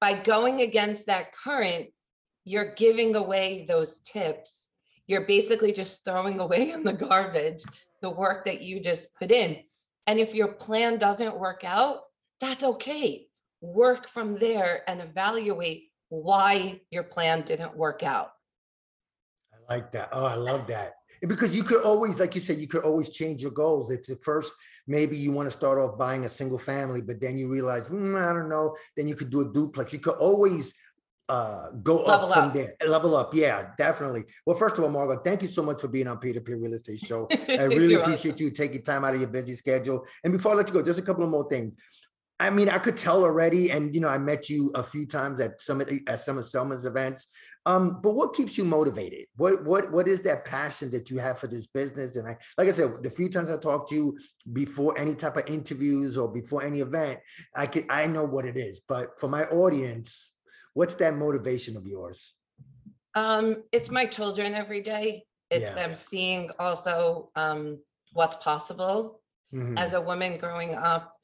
by 0.00 0.20
going 0.22 0.60
against 0.60 1.06
that 1.06 1.32
current, 1.32 1.88
you're 2.44 2.74
giving 2.74 3.16
away 3.16 3.64
those 3.66 3.98
tips. 4.00 4.68
You're 5.06 5.26
basically 5.26 5.72
just 5.72 6.04
throwing 6.04 6.38
away 6.46 6.70
in 6.70 6.82
the 6.82 6.92
garbage 6.92 7.62
the 8.02 8.10
work 8.10 8.44
that 8.44 8.60
you 8.60 8.78
just 8.80 9.14
put 9.14 9.30
in. 9.30 9.58
And 10.06 10.18
if 10.20 10.34
your 10.34 10.48
plan 10.48 10.98
doesn't 10.98 11.38
work 11.38 11.62
out, 11.64 12.02
that's 12.40 12.62
okay. 12.62 13.26
Work 13.62 14.08
from 14.08 14.36
there 14.38 14.82
and 14.86 15.00
evaluate 15.00 15.84
why 16.10 16.80
your 16.90 17.02
plan 17.02 17.42
didn't 17.42 17.74
work 17.76 18.02
out. 18.02 18.32
I 19.52 19.72
like 19.74 19.90
that. 19.92 20.10
Oh, 20.12 20.26
I 20.26 20.34
love 20.34 20.66
that. 20.68 20.95
Because 21.22 21.54
you 21.54 21.62
could 21.62 21.82
always, 21.82 22.18
like 22.18 22.34
you 22.34 22.40
said, 22.40 22.58
you 22.58 22.68
could 22.68 22.84
always 22.84 23.08
change 23.10 23.42
your 23.42 23.50
goals. 23.50 23.90
If 23.90 24.06
the 24.06 24.16
first, 24.16 24.52
maybe 24.86 25.16
you 25.16 25.32
want 25.32 25.46
to 25.50 25.56
start 25.56 25.78
off 25.78 25.98
buying 25.98 26.24
a 26.24 26.28
single 26.28 26.58
family, 26.58 27.00
but 27.00 27.20
then 27.20 27.36
you 27.38 27.48
realize, 27.50 27.86
"Hmm, 27.86 28.16
I 28.16 28.32
don't 28.32 28.48
know, 28.48 28.76
then 28.96 29.08
you 29.08 29.14
could 29.14 29.30
do 29.30 29.40
a 29.42 29.52
duplex. 29.52 29.92
You 29.92 29.98
could 30.00 30.16
always 30.16 30.72
uh 31.28 31.70
go 31.82 32.04
Level 32.04 32.28
up 32.28 32.34
from 32.34 32.44
up. 32.48 32.54
there. 32.54 32.74
Level 32.86 33.16
up. 33.16 33.34
Yeah, 33.34 33.70
definitely. 33.76 34.24
Well, 34.46 34.56
first 34.56 34.78
of 34.78 34.84
all, 34.84 34.90
Margot, 34.90 35.20
thank 35.24 35.42
you 35.42 35.48
so 35.48 35.60
much 35.60 35.80
for 35.80 35.88
being 35.88 36.06
on 36.06 36.18
Peer 36.18 36.32
to 36.34 36.40
Peer 36.40 36.56
Real 36.56 36.74
Estate 36.74 37.00
Show. 37.04 37.26
I 37.48 37.64
really 37.64 37.94
appreciate 37.94 38.38
you 38.38 38.50
taking 38.50 38.82
time 38.82 39.04
out 39.04 39.14
of 39.14 39.20
your 39.20 39.28
busy 39.28 39.56
schedule. 39.56 40.06
And 40.22 40.32
before 40.32 40.52
I 40.52 40.54
let 40.54 40.68
you 40.68 40.74
go, 40.74 40.82
just 40.82 41.00
a 41.00 41.02
couple 41.02 41.24
of 41.24 41.30
more 41.30 41.48
things. 41.48 41.74
I 42.38 42.50
mean, 42.50 42.68
I 42.68 42.78
could 42.78 42.98
tell 42.98 43.24
already, 43.24 43.70
and 43.70 43.94
you 43.94 44.00
know, 44.00 44.08
I 44.08 44.18
met 44.18 44.50
you 44.50 44.70
a 44.74 44.82
few 44.82 45.06
times 45.06 45.40
at 45.40 45.60
some 45.62 45.80
of 45.80 45.88
the, 45.88 46.02
at 46.06 46.20
some 46.20 46.36
of 46.36 46.44
Selma's 46.46 46.84
events. 46.84 47.28
Um, 47.64 48.00
but 48.02 48.14
what 48.14 48.34
keeps 48.34 48.58
you 48.58 48.64
motivated? 48.64 49.26
What 49.36 49.64
what 49.64 49.90
what 49.90 50.06
is 50.06 50.20
that 50.22 50.44
passion 50.44 50.90
that 50.90 51.08
you 51.10 51.18
have 51.18 51.38
for 51.38 51.46
this 51.46 51.66
business? 51.66 52.16
And 52.16 52.28
I, 52.28 52.36
like 52.58 52.68
I 52.68 52.72
said, 52.72 53.02
the 53.02 53.08
few 53.10 53.30
times 53.30 53.50
I 53.50 53.56
talked 53.56 53.88
to 53.90 53.94
you 53.94 54.18
before 54.52 54.98
any 54.98 55.14
type 55.14 55.38
of 55.38 55.48
interviews 55.48 56.18
or 56.18 56.30
before 56.30 56.62
any 56.62 56.80
event, 56.80 57.20
I 57.54 57.66
could 57.66 57.86
I 57.88 58.06
know 58.06 58.24
what 58.24 58.44
it 58.44 58.58
is. 58.58 58.80
But 58.86 59.18
for 59.18 59.28
my 59.28 59.44
audience, 59.46 60.32
what's 60.74 60.94
that 60.96 61.14
motivation 61.16 61.74
of 61.78 61.86
yours? 61.86 62.34
Um, 63.14 63.62
it's 63.72 63.90
my 63.90 64.04
children 64.04 64.52
every 64.52 64.82
day. 64.82 65.24
It's 65.50 65.62
Yeah. 65.62 65.74
them 65.74 65.94
seeing 65.94 66.50
also 66.58 67.30
um 67.34 67.78
what's 68.12 68.36
possible. 68.36 69.22
Mhm. 69.54 69.78
As 69.78 69.94
a 69.94 70.00
woman 70.02 70.36
growing 70.36 70.74
up, 70.74 71.15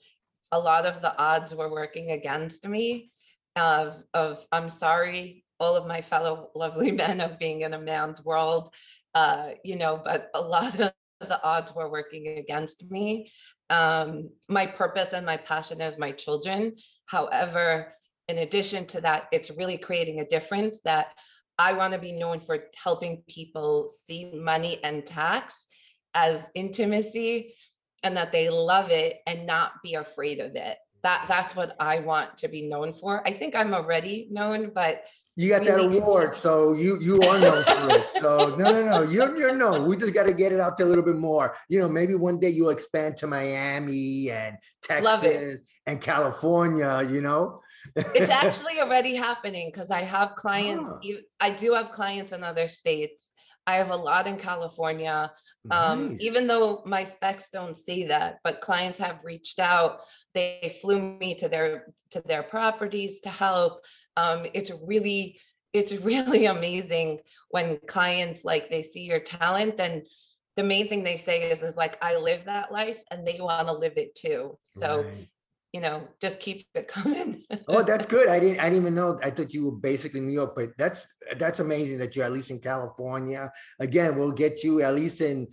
a 0.52 0.58
lot 0.58 0.86
of 0.86 1.00
the 1.00 1.16
odds 1.16 1.54
were 1.54 1.70
working 1.70 2.12
against 2.12 2.68
me 2.68 3.10
of 3.56 4.02
of 4.14 4.46
I'm 4.52 4.68
sorry, 4.68 5.44
all 5.58 5.76
of 5.76 5.86
my 5.86 6.02
fellow 6.02 6.50
lovely 6.54 6.90
men 7.02 7.20
of 7.20 7.38
being 7.38 7.62
in 7.62 7.74
a 7.74 7.80
man's 7.80 8.24
world. 8.24 8.72
Uh, 9.14 9.50
you 9.64 9.76
know, 9.76 10.00
but 10.02 10.30
a 10.34 10.40
lot 10.40 10.78
of 10.78 10.92
the 11.20 11.42
odds 11.42 11.74
were 11.74 11.90
working 11.90 12.38
against 12.38 12.90
me. 12.90 13.30
Um, 13.70 14.30
my 14.48 14.66
purpose 14.66 15.12
and 15.12 15.24
my 15.24 15.36
passion 15.36 15.80
is 15.80 15.98
my 15.98 16.12
children. 16.12 16.76
However, 17.06 17.94
in 18.28 18.38
addition 18.38 18.86
to 18.88 19.00
that, 19.02 19.28
it's 19.32 19.50
really 19.50 19.78
creating 19.78 20.20
a 20.20 20.26
difference 20.26 20.80
that 20.84 21.08
I 21.58 21.74
want 21.74 21.92
to 21.92 21.98
be 21.98 22.12
known 22.12 22.40
for 22.40 22.64
helping 22.82 23.22
people 23.28 23.88
see 23.88 24.32
money 24.34 24.80
and 24.82 25.06
tax 25.06 25.66
as 26.14 26.50
intimacy 26.54 27.54
and 28.02 28.16
that 28.16 28.32
they 28.32 28.50
love 28.50 28.90
it 28.90 29.20
and 29.26 29.46
not 29.46 29.82
be 29.82 29.94
afraid 29.94 30.40
of 30.40 30.54
it. 30.56 30.78
That 31.02 31.24
that's 31.26 31.56
what 31.56 31.74
I 31.80 31.98
want 31.98 32.38
to 32.38 32.48
be 32.48 32.62
known 32.62 32.92
for. 32.92 33.26
I 33.26 33.32
think 33.32 33.56
I'm 33.56 33.74
already 33.74 34.28
known, 34.30 34.70
but 34.72 35.02
You 35.34 35.48
got 35.48 35.64
that 35.64 35.80
award, 35.80 36.34
so 36.34 36.74
you 36.74 36.96
you 37.00 37.20
are 37.22 37.40
known 37.40 37.64
for 37.64 37.96
it. 37.96 38.08
So 38.08 38.54
no, 38.56 38.70
no, 38.70 38.84
no, 38.84 39.02
you're 39.02 39.36
you're 39.36 39.56
known. 39.56 39.88
We 39.88 39.96
just 39.96 40.14
got 40.14 40.26
to 40.26 40.32
get 40.32 40.52
it 40.52 40.60
out 40.60 40.78
there 40.78 40.86
a 40.86 40.88
little 40.88 41.04
bit 41.04 41.16
more. 41.16 41.56
You 41.68 41.80
know, 41.80 41.88
maybe 41.88 42.14
one 42.14 42.38
day 42.38 42.50
you'll 42.50 42.70
expand 42.70 43.16
to 43.18 43.26
Miami 43.26 44.30
and 44.30 44.58
Texas 44.84 45.58
and 45.86 46.00
California. 46.00 47.08
You 47.10 47.20
know, 47.20 47.62
it's 47.96 48.30
actually 48.44 48.80
already 48.80 49.16
happening 49.16 49.72
because 49.72 49.90
I 49.90 50.02
have 50.02 50.36
clients. 50.36 50.88
Ah. 50.88 51.00
I 51.40 51.50
do 51.50 51.72
have 51.72 51.90
clients 51.90 52.32
in 52.32 52.44
other 52.44 52.68
states. 52.68 53.30
I 53.66 53.76
have 53.76 53.90
a 53.90 53.96
lot 53.96 54.26
in 54.26 54.36
California. 54.36 55.32
Um, 55.70 56.08
Nice. 56.10 56.20
even 56.20 56.46
though 56.46 56.82
my 56.84 57.04
specs 57.04 57.48
don't 57.50 57.76
say 57.76 58.06
that, 58.08 58.38
but 58.44 58.60
clients 58.60 58.98
have 58.98 59.20
reached 59.24 59.58
out. 59.58 60.00
They 60.34 60.74
flew 60.80 61.00
me 61.00 61.34
to 61.36 61.48
their 61.48 61.86
to 62.10 62.20
their 62.22 62.42
properties 62.42 63.20
to 63.20 63.30
help. 63.30 63.84
Um, 64.16 64.46
it's 64.54 64.70
really 64.86 65.38
it's 65.72 65.92
really 66.10 66.46
amazing 66.46 67.20
when 67.50 67.78
clients 67.86 68.44
like 68.44 68.68
they 68.70 68.82
see 68.82 69.02
your 69.02 69.20
talent 69.20 69.80
and 69.80 70.02
the 70.56 70.62
main 70.62 70.88
thing 70.88 71.02
they 71.02 71.16
say 71.16 71.50
is 71.50 71.62
is 71.62 71.76
like 71.76 71.96
I 72.02 72.16
live 72.16 72.44
that 72.46 72.72
life 72.72 72.98
and 73.10 73.26
they 73.26 73.38
want 73.40 73.68
to 73.68 73.72
live 73.72 73.96
it 73.96 74.14
too. 74.14 74.58
So 74.62 75.04
Right. 75.04 75.28
You 75.72 75.80
know, 75.80 76.06
just 76.20 76.38
keep 76.38 76.66
it 76.74 76.88
coming. 76.96 77.44
Oh, 77.66 77.82
that's 77.82 78.06
good. 78.06 78.28
I 78.28 78.38
didn't. 78.38 78.60
I 78.60 78.64
didn't 78.64 78.82
even 78.82 78.94
know. 78.94 79.18
I 79.22 79.30
thought 79.30 79.54
you 79.54 79.66
were 79.66 79.72
basically 79.76 80.20
New 80.20 80.32
York, 80.32 80.52
but 80.54 80.70
that's 80.78 81.06
that's 81.38 81.60
amazing 81.60 81.98
that 81.98 82.14
you're 82.14 82.24
at 82.24 82.32
least 82.32 82.50
in 82.50 82.60
California. 82.60 83.50
Again, 83.80 84.16
we'll 84.16 84.32
get 84.32 84.62
you 84.62 84.82
at 84.82 84.94
least 84.94 85.20
in 85.20 85.48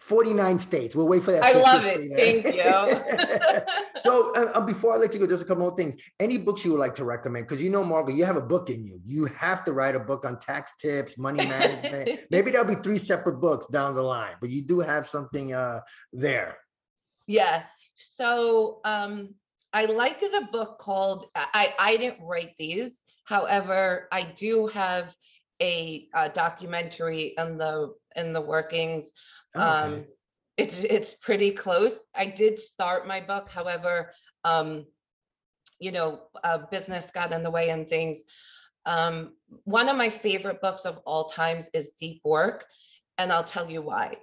49 0.00 0.58
states. 0.58 0.96
We'll 0.96 1.06
wait 1.06 1.22
for 1.22 1.32
that. 1.32 1.42
I 1.42 1.52
love 1.52 1.84
it. 1.84 2.10
Thank 2.16 2.56
you. 2.56 4.00
so 4.00 4.34
uh, 4.34 4.52
uh, 4.54 4.60
before 4.60 4.94
I 4.94 4.96
let 4.96 5.12
you 5.12 5.20
go, 5.20 5.26
just 5.26 5.42
a 5.42 5.46
couple 5.46 5.62
more 5.64 5.76
things. 5.76 5.96
Any 6.18 6.38
books 6.38 6.64
you 6.64 6.72
would 6.72 6.80
like 6.80 6.94
to 6.96 7.04
recommend? 7.04 7.46
Because 7.46 7.62
you 7.62 7.70
know, 7.70 7.84
Margaret, 7.84 8.16
you 8.16 8.24
have 8.24 8.36
a 8.36 8.42
book 8.42 8.70
in 8.70 8.86
you. 8.86 9.00
You 9.04 9.26
have 9.26 9.64
to 9.66 9.72
write 9.72 9.94
a 9.94 10.00
book 10.00 10.24
on 10.24 10.38
tax 10.38 10.72
tips, 10.80 11.18
money 11.18 11.46
management. 11.48 12.20
Maybe 12.30 12.50
there'll 12.50 12.74
be 12.74 12.80
three 12.82 12.98
separate 12.98 13.38
books 13.40 13.66
down 13.66 13.94
the 13.94 14.02
line, 14.02 14.34
but 14.40 14.50
you 14.50 14.62
do 14.62 14.80
have 14.80 15.06
something 15.06 15.52
uh, 15.52 15.80
there. 16.12 16.56
Yeah. 17.26 17.64
So 17.96 18.80
um 18.84 19.34
I 19.72 19.86
like 19.86 20.20
the 20.20 20.48
book 20.52 20.78
called 20.78 21.26
I 21.34 21.74
I 21.78 21.96
didn't 21.96 22.24
write 22.26 22.54
these. 22.58 23.00
However, 23.24 24.08
I 24.12 24.24
do 24.24 24.66
have 24.68 25.16
a, 25.60 26.08
uh 26.14 26.28
documentary 26.28 27.34
in 27.38 27.58
the 27.58 27.94
in 28.16 28.32
the 28.32 28.40
workings. 28.40 29.12
Oh, 29.54 29.60
okay. 29.72 29.94
Um 29.94 30.04
it's 30.56 30.76
it's 30.76 31.14
pretty 31.14 31.52
close. 31.52 31.98
I 32.14 32.26
did 32.26 32.58
start 32.58 33.06
my 33.06 33.20
book, 33.20 33.48
however, 33.48 34.12
um 34.44 34.86
you 35.78 35.90
know, 35.90 36.20
uh, 36.44 36.58
business 36.70 37.10
got 37.10 37.32
in 37.32 37.42
the 37.42 37.50
way 37.50 37.70
and 37.70 37.88
things. 37.88 38.22
Um, 38.86 39.34
one 39.64 39.88
of 39.88 39.96
my 39.96 40.10
favorite 40.10 40.60
books 40.60 40.84
of 40.84 40.98
all 41.06 41.28
times 41.28 41.70
is 41.74 41.90
Deep 41.98 42.20
Work, 42.24 42.66
and 43.18 43.32
I'll 43.32 43.44
tell 43.44 43.68
you 43.68 43.82
why. 43.82 44.18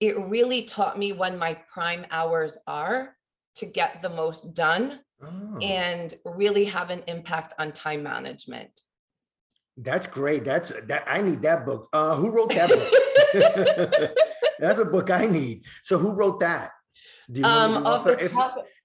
It 0.00 0.18
really 0.18 0.64
taught 0.64 0.98
me 0.98 1.12
when 1.12 1.38
my 1.38 1.54
prime 1.72 2.06
hours 2.10 2.58
are 2.66 3.16
to 3.58 3.66
get 3.66 4.02
the 4.02 4.08
most 4.08 4.54
done 4.54 5.00
Oh, 5.20 5.58
and 5.60 6.14
really 6.24 6.64
have 6.66 6.90
an 6.90 7.02
impact 7.08 7.52
on 7.58 7.72
time 7.72 8.04
management. 8.04 8.70
That's 9.76 10.06
great. 10.06 10.44
That's 10.44 10.72
that. 10.86 11.04
I 11.08 11.22
need 11.22 11.42
that 11.42 11.66
book. 11.66 11.88
Uh, 11.92 12.14
who 12.14 12.30
wrote 12.30 12.52
that 12.54 12.68
book? 12.68 14.10
That's 14.60 14.78
a 14.78 14.84
book 14.84 15.10
I 15.10 15.26
need. 15.26 15.64
So 15.82 15.98
who 15.98 16.14
wrote 16.14 16.38
that? 16.40 16.70
Do 17.32 17.40
you 17.40 17.46
Um, 17.46 17.84
author? 17.84 18.16
if, 18.18 18.32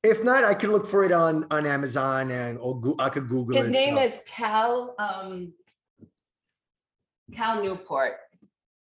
if 0.04 0.24
not, 0.24 0.44
I 0.44 0.56
can 0.56 0.72
look 0.72 0.88
for 0.88 1.04
it 1.04 1.12
on 1.12 1.46
on 1.52 1.68
Amazon 1.68 2.32
and 2.32 2.58
or 2.58 2.82
Goo- 2.82 2.96
I 2.98 3.10
could 3.10 3.30
Google 3.30 3.56
his 3.56 3.66
it. 3.68 3.76
His 3.76 3.86
name 3.86 3.96
so- 3.96 4.02
is 4.02 4.20
Cal, 4.26 4.96
um, 4.98 5.54
Cal 7.32 7.64
Newport, 7.64 8.14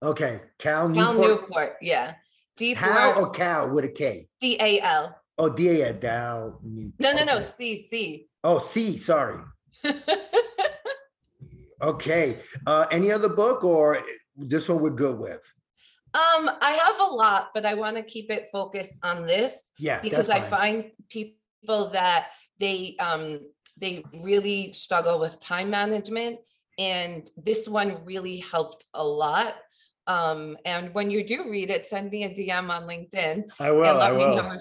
okay. 0.02 0.40
Cal 0.58 0.88
Newport. 0.88 1.16
Cal 1.16 1.28
Newport. 1.28 1.72
Yeah. 1.82 2.14
Deep 2.56 2.80
work, 2.80 3.16
or 3.16 3.30
Cal 3.30 3.70
with 3.70 3.84
a 3.86 3.88
K? 3.88 4.28
C 4.40 4.56
A 4.60 4.80
L. 4.80 5.16
Oh, 5.40 5.48
D 5.48 5.80
A 5.80 5.92
Dal. 5.94 6.60
New- 6.62 6.92
No, 6.98 7.12
no, 7.12 7.24
no, 7.24 7.38
okay. 7.38 7.48
C, 7.56 7.86
C. 7.90 8.28
Oh, 8.44 8.58
C. 8.58 8.98
Sorry. 8.98 9.40
Okay. 11.82 12.38
Uh, 12.66 12.84
any 12.90 13.10
other 13.10 13.30
book 13.30 13.64
or 13.64 14.02
this 14.36 14.68
one 14.68 14.82
we're 14.82 14.90
good 14.90 15.18
with? 15.18 15.40
Um, 16.12 16.50
I 16.60 16.72
have 16.72 17.00
a 17.00 17.04
lot, 17.10 17.52
but 17.54 17.64
I 17.64 17.72
want 17.72 17.96
to 17.96 18.02
keep 18.02 18.30
it 18.30 18.50
focused 18.52 18.92
on 19.02 19.26
this 19.26 19.72
Yeah, 19.78 19.98
because 20.02 20.28
I 20.28 20.42
find 20.42 20.90
people 21.08 21.90
that 21.92 22.26
they 22.58 22.96
um 23.00 23.40
they 23.78 24.04
really 24.12 24.74
struggle 24.74 25.18
with 25.18 25.40
time 25.40 25.70
management 25.70 26.40
and 26.78 27.30
this 27.42 27.66
one 27.66 28.04
really 28.04 28.40
helped 28.40 28.84
a 28.92 29.02
lot. 29.02 29.54
Um, 30.06 30.58
and 30.66 30.92
when 30.92 31.10
you 31.10 31.26
do 31.26 31.48
read 31.48 31.70
it, 31.70 31.86
send 31.86 32.10
me 32.10 32.24
a 32.24 32.28
DM 32.28 32.68
on 32.68 32.82
LinkedIn 32.82 33.44
I 33.58 33.70
will. 33.70 34.02
I 34.02 34.12
will. 34.12 34.52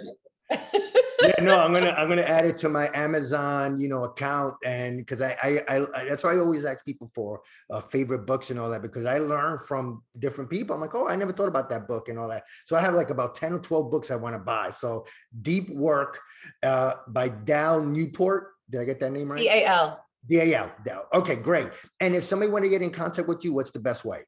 Know. 0.52 0.58
if 0.58 0.74
you- 0.74 0.80
yeah, 1.22 1.44
no, 1.44 1.60
I'm 1.60 1.74
gonna 1.74 1.90
I'm 1.98 2.08
gonna 2.08 2.22
add 2.22 2.46
it 2.46 2.58
to 2.60 2.70
my 2.70 2.90
Amazon, 2.94 3.78
you 3.78 3.90
know, 3.90 4.06
account, 4.06 4.56
and 4.66 4.98
because 4.98 5.22
I, 5.22 5.36
I 5.44 5.62
I 5.68 5.86
I- 5.94 6.06
that's 6.06 6.24
why 6.24 6.34
I 6.34 6.40
always 6.40 6.64
ask 6.66 6.86
people 6.86 7.12
for 7.14 7.42
uh, 7.70 7.82
favorite 7.82 8.26
books 8.26 8.50
and 8.52 8.60
all 8.60 8.70
that 8.70 8.82
because 8.82 9.06
I 9.06 9.18
learn 9.20 9.60
from 9.60 10.02
different 10.18 10.50
people. 10.50 10.74
I'm 10.74 10.82
like, 10.82 10.96
oh, 10.96 11.08
I 11.08 11.16
never 11.18 11.34
thought 11.34 11.50
about 11.50 11.70
that 11.72 11.88
book 11.90 12.08
and 12.10 12.18
all 12.18 12.30
that. 12.30 12.44
So 12.66 12.78
I 12.78 12.82
have 12.82 12.94
like 12.94 13.10
about 13.10 13.36
ten 13.36 13.52
or 13.54 13.60
twelve 13.60 13.92
books 13.92 14.12
I 14.12 14.16
want 14.16 14.34
to 14.36 14.40
buy. 14.40 14.72
So 14.72 15.06
Deep 15.42 15.70
Work 15.72 16.20
uh, 16.64 16.94
by 17.10 17.28
Dal 17.30 17.84
Newport. 17.84 18.52
Did 18.70 18.82
I 18.82 18.86
get 18.86 19.00
that 19.00 19.12
name 19.12 19.30
right? 19.32 19.40
C 19.42 19.50
A 19.50 19.66
L. 19.66 20.04
D 20.28 20.40
A 20.40 20.56
L. 20.58 20.72
Dal. 20.86 21.06
Okay, 21.14 21.36
great. 21.36 21.68
And 22.00 22.16
if 22.16 22.24
somebody 22.24 22.50
want 22.52 22.64
to 22.64 22.70
get 22.70 22.82
in 22.82 22.92
contact 22.92 23.28
with 23.28 23.44
you, 23.44 23.54
what's 23.54 23.72
the 23.72 23.80
best 23.80 24.06
way? 24.06 24.22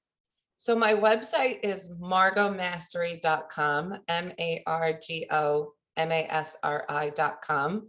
So 0.58 0.76
my 0.76 0.94
website 0.94 1.60
is 1.64 1.90
margomasri.com, 2.00 3.98
M 4.08 4.32
A 4.40 4.64
R 4.68 4.94
G 5.06 5.26
O 5.32 5.74
M 5.98 6.12
A 6.12 6.26
S 6.30 6.56
R 6.64 6.86
I.com. 6.90 7.88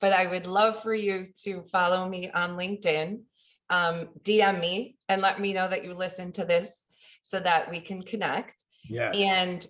But 0.00 0.12
I 0.12 0.26
would 0.26 0.46
love 0.46 0.82
for 0.82 0.94
you 0.94 1.26
to 1.44 1.62
follow 1.72 2.08
me 2.08 2.30
on 2.30 2.56
LinkedIn, 2.56 3.20
um, 3.70 4.08
DM 4.22 4.60
me, 4.60 4.96
and 5.08 5.22
let 5.22 5.40
me 5.40 5.52
know 5.52 5.68
that 5.68 5.84
you 5.84 5.94
listen 5.94 6.32
to 6.32 6.44
this 6.44 6.84
so 7.22 7.40
that 7.40 7.70
we 7.70 7.80
can 7.80 8.02
connect. 8.02 8.62
Yes. 8.88 9.14
And 9.16 9.66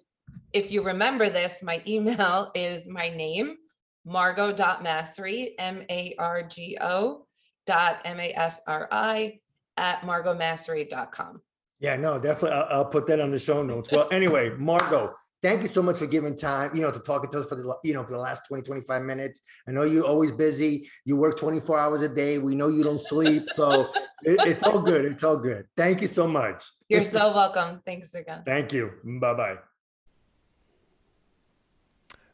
if 0.53 0.71
you 0.71 0.83
remember 0.83 1.31
this, 1.31 1.63
my 1.63 1.83
email 1.87 2.51
is 2.55 2.89
my 2.89 3.09
name, 3.09 3.57
margo.masri, 4.05 5.53
M 5.59 5.85
A 5.89 6.15
R 6.19 6.43
G 6.43 6.79
O 6.81 7.27
dot 7.67 8.01
M 8.05 8.19
A 8.21 8.33
S 8.35 8.61
R 8.67 8.89
I 8.91 9.39
at 9.77 10.01
margomasri.com. 10.01 11.41
Yeah, 11.81 11.97
no, 11.97 12.19
definitely. 12.19 12.53
I'll, 12.53 12.79
I'll 12.79 12.85
put 12.85 13.07
that 13.09 13.21
on 13.21 13.31
the 13.31 13.39
show 13.39 13.63
notes. 13.63 13.91
Well, 13.91 14.09
anyway, 14.13 14.51
Margot, 14.51 15.13
thank 15.45 15.61
you 15.61 15.69
so 15.69 15.83
much 15.83 15.99
for 15.99 16.07
giving 16.07 16.35
time, 16.35 16.71
you 16.75 16.81
know, 16.81 16.91
to 16.91 16.99
talking 16.99 17.31
to 17.31 17.41
us 17.41 17.49
for 17.49 17.55
the, 17.55 17.77
you 17.85 17.93
know, 17.93 18.03
for 18.03 18.13
the 18.13 18.19
last 18.19 18.47
20, 18.49 18.63
25 18.63 19.03
minutes. 19.03 19.43
I 19.69 19.73
know 19.73 19.83
you're 19.83 20.07
always 20.07 20.33
busy. 20.33 20.89
You 21.05 21.17
work 21.17 21.37
24 21.37 21.79
hours 21.79 22.01
a 22.01 22.09
day. 22.09 22.39
We 22.39 22.55
know 22.55 22.69
you 22.69 22.83
don't 22.83 23.01
sleep. 23.01 23.51
So 23.55 23.91
it, 24.23 24.39
it's 24.49 24.63
all 24.63 24.81
good. 24.81 25.05
It's 25.05 25.23
all 25.23 25.37
good. 25.37 25.67
Thank 25.77 26.01
you 26.01 26.09
so 26.09 26.27
much. 26.27 26.65
You're 26.89 27.05
so 27.05 27.35
welcome. 27.35 27.83
Thanks 27.85 28.15
again. 28.15 28.43
Thank 28.47 28.73
you. 28.73 28.91
Bye-bye. 29.05 29.57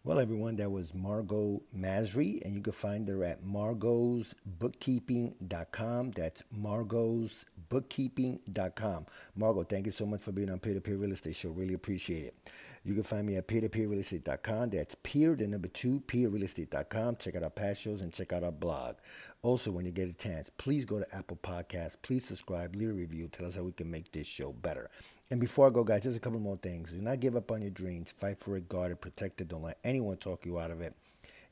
Well, 0.02 0.18
everyone, 0.18 0.56
that 0.56 0.70
was 0.70 0.94
Margot 0.94 1.60
Masri, 1.76 2.40
and 2.42 2.54
you 2.54 2.62
can 2.62 2.72
find 2.72 3.06
her 3.06 3.22
at 3.22 3.44
margosbookkeeping.com. 3.44 6.12
That's 6.12 6.42
margosbookkeeping.com. 6.58 9.06
Margot, 9.36 9.62
thank 9.64 9.84
you 9.84 9.92
so 9.92 10.06
much 10.06 10.22
for 10.22 10.32
being 10.32 10.48
on 10.48 10.58
Peer 10.58 10.72
to 10.72 10.80
Peer 10.80 10.96
Real 10.96 11.12
Estate 11.12 11.36
Show. 11.36 11.50
Really 11.50 11.74
appreciate 11.74 12.24
it. 12.24 12.34
You 12.82 12.94
can 12.94 13.02
find 13.02 13.26
me 13.26 13.36
at 13.36 13.46
peer2peerrealestate.com. 13.46 14.70
That's 14.70 14.94
peer, 15.02 15.34
the 15.34 15.46
number 15.46 15.68
two, 15.68 16.00
peerrealestate.com. 16.06 17.16
Check 17.16 17.36
out 17.36 17.42
our 17.42 17.50
past 17.50 17.82
shows 17.82 18.00
and 18.00 18.12
check 18.12 18.32
out 18.32 18.42
our 18.42 18.52
blog. 18.52 18.96
Also, 19.42 19.70
when 19.70 19.84
you 19.84 19.92
get 19.92 20.08
a 20.08 20.14
chance, 20.14 20.50
please 20.56 20.86
go 20.86 20.98
to 20.98 21.14
Apple 21.14 21.38
Podcasts. 21.42 21.96
Please 22.00 22.24
subscribe, 22.24 22.74
leave 22.74 22.88
a 22.88 22.92
review, 22.92 23.28
tell 23.28 23.46
us 23.46 23.56
how 23.56 23.64
we 23.64 23.72
can 23.72 23.90
make 23.90 24.10
this 24.12 24.26
show 24.26 24.52
better. 24.52 24.90
And 25.30 25.40
before 25.40 25.66
I 25.66 25.70
go, 25.70 25.84
guys, 25.84 26.02
there's 26.02 26.16
a 26.16 26.20
couple 26.20 26.40
more 26.40 26.56
things. 26.56 26.90
Do 26.90 27.00
not 27.00 27.20
give 27.20 27.36
up 27.36 27.52
on 27.52 27.62
your 27.62 27.70
dreams. 27.70 28.12
Fight 28.12 28.38
for 28.40 28.56
it, 28.56 28.68
guard 28.68 28.92
it, 28.92 29.00
protect 29.00 29.40
it. 29.40 29.48
Don't 29.48 29.62
let 29.62 29.78
anyone 29.84 30.16
talk 30.16 30.44
you 30.46 30.58
out 30.58 30.70
of 30.70 30.80
it. 30.80 30.94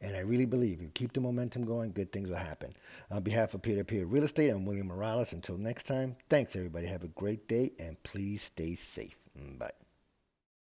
And 0.00 0.16
I 0.16 0.20
really 0.20 0.46
believe 0.46 0.80
you 0.80 0.90
keep 0.94 1.12
the 1.12 1.20
momentum 1.20 1.64
going, 1.64 1.92
good 1.92 2.12
things 2.12 2.30
will 2.30 2.36
happen. 2.36 2.72
On 3.10 3.22
behalf 3.22 3.54
of 3.54 3.62
Peer 3.62 3.76
to 3.76 3.84
Peer 3.84 4.06
Real 4.06 4.24
Estate, 4.24 4.50
I'm 4.50 4.64
William 4.64 4.86
Morales. 4.86 5.32
Until 5.32 5.58
next 5.58 5.84
time, 5.84 6.16
thanks 6.28 6.56
everybody. 6.56 6.86
Have 6.86 7.02
a 7.02 7.08
great 7.08 7.48
day 7.48 7.72
and 7.78 8.00
please 8.02 8.42
stay 8.42 8.74
safe. 8.74 9.16
Bye. 9.58 9.87